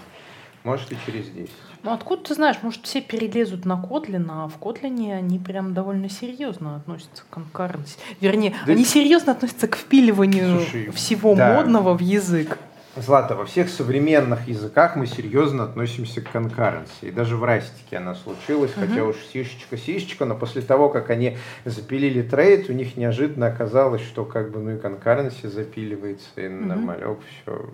[0.64, 1.52] Может и через 10.
[1.84, 6.10] Ну откуда ты знаешь, может все перелезут на Kotlin, а в Kotlin они прям довольно
[6.10, 8.00] серьезно относятся к конкуренции.
[8.20, 11.54] Вернее, да они серьезно относятся к впиливанию Слушай, всего да.
[11.54, 12.58] модного в язык.
[12.96, 17.10] Злата, во всех современных языках мы серьезно относимся к конкуренции.
[17.10, 18.86] И даже в растике она случилась, угу.
[18.88, 24.02] хотя уж сишечка, сишечка, но после того, как они запилили трейд, у них неожиданно оказалось,
[24.02, 26.66] что как бы ну и конкуренция запиливается, и угу.
[26.66, 27.70] нормалек, все.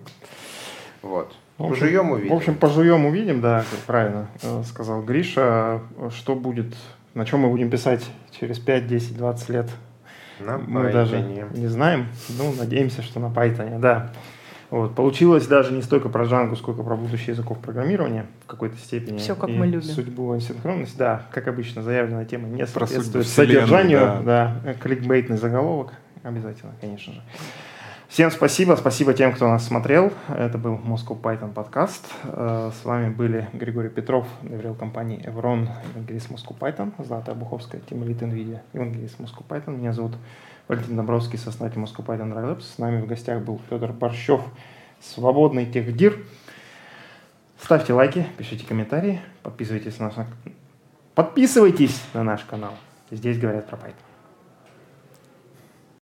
[1.02, 1.32] Вот.
[1.58, 2.30] В общем, пожуем увидим.
[2.30, 5.82] В общем, пожуем увидим, да, как правильно э, сказал Гриша.
[6.10, 6.74] Что будет,
[7.14, 9.70] на чем мы будем писать через 5, 10, 20 лет?
[10.40, 10.92] На мы Python.
[10.92, 12.08] даже не знаем.
[12.30, 14.10] Ну, надеемся, что на Python, да.
[14.72, 14.94] Вот.
[14.94, 19.18] Получилось даже не столько про Django, сколько про будущее языков программирования в какой-то степени.
[19.18, 19.82] Все как и мы любим.
[19.82, 24.56] Судьбу асинхронность, да, как обычно, заявленная тема не про соответствует содержанию, да.
[24.64, 25.92] да, кликбейтный заголовок,
[26.22, 27.22] обязательно, конечно же.
[28.08, 30.10] Всем спасибо, спасибо тем, кто нас смотрел.
[30.28, 32.06] Это был Moscow Python подкаст.
[32.24, 38.02] Э, с вами были Григорий Петров, доверил компании Evron, евангелист Moscow Python, Злата Обуховская, Тим
[38.04, 39.76] Elite NVIDIA, евангелист Moscow Python.
[39.76, 40.12] Меня зовут
[40.68, 42.62] Валентин Добровский, сооснователь Moscow Python Labs.
[42.62, 44.40] С нами в гостях был Федор Борщев,
[45.00, 46.24] свободный техдир.
[47.60, 50.26] Ставьте лайки, пишите комментарии, подписывайтесь на наш,
[51.14, 52.74] подписывайтесь на наш канал.
[53.10, 54.11] Здесь говорят про Python.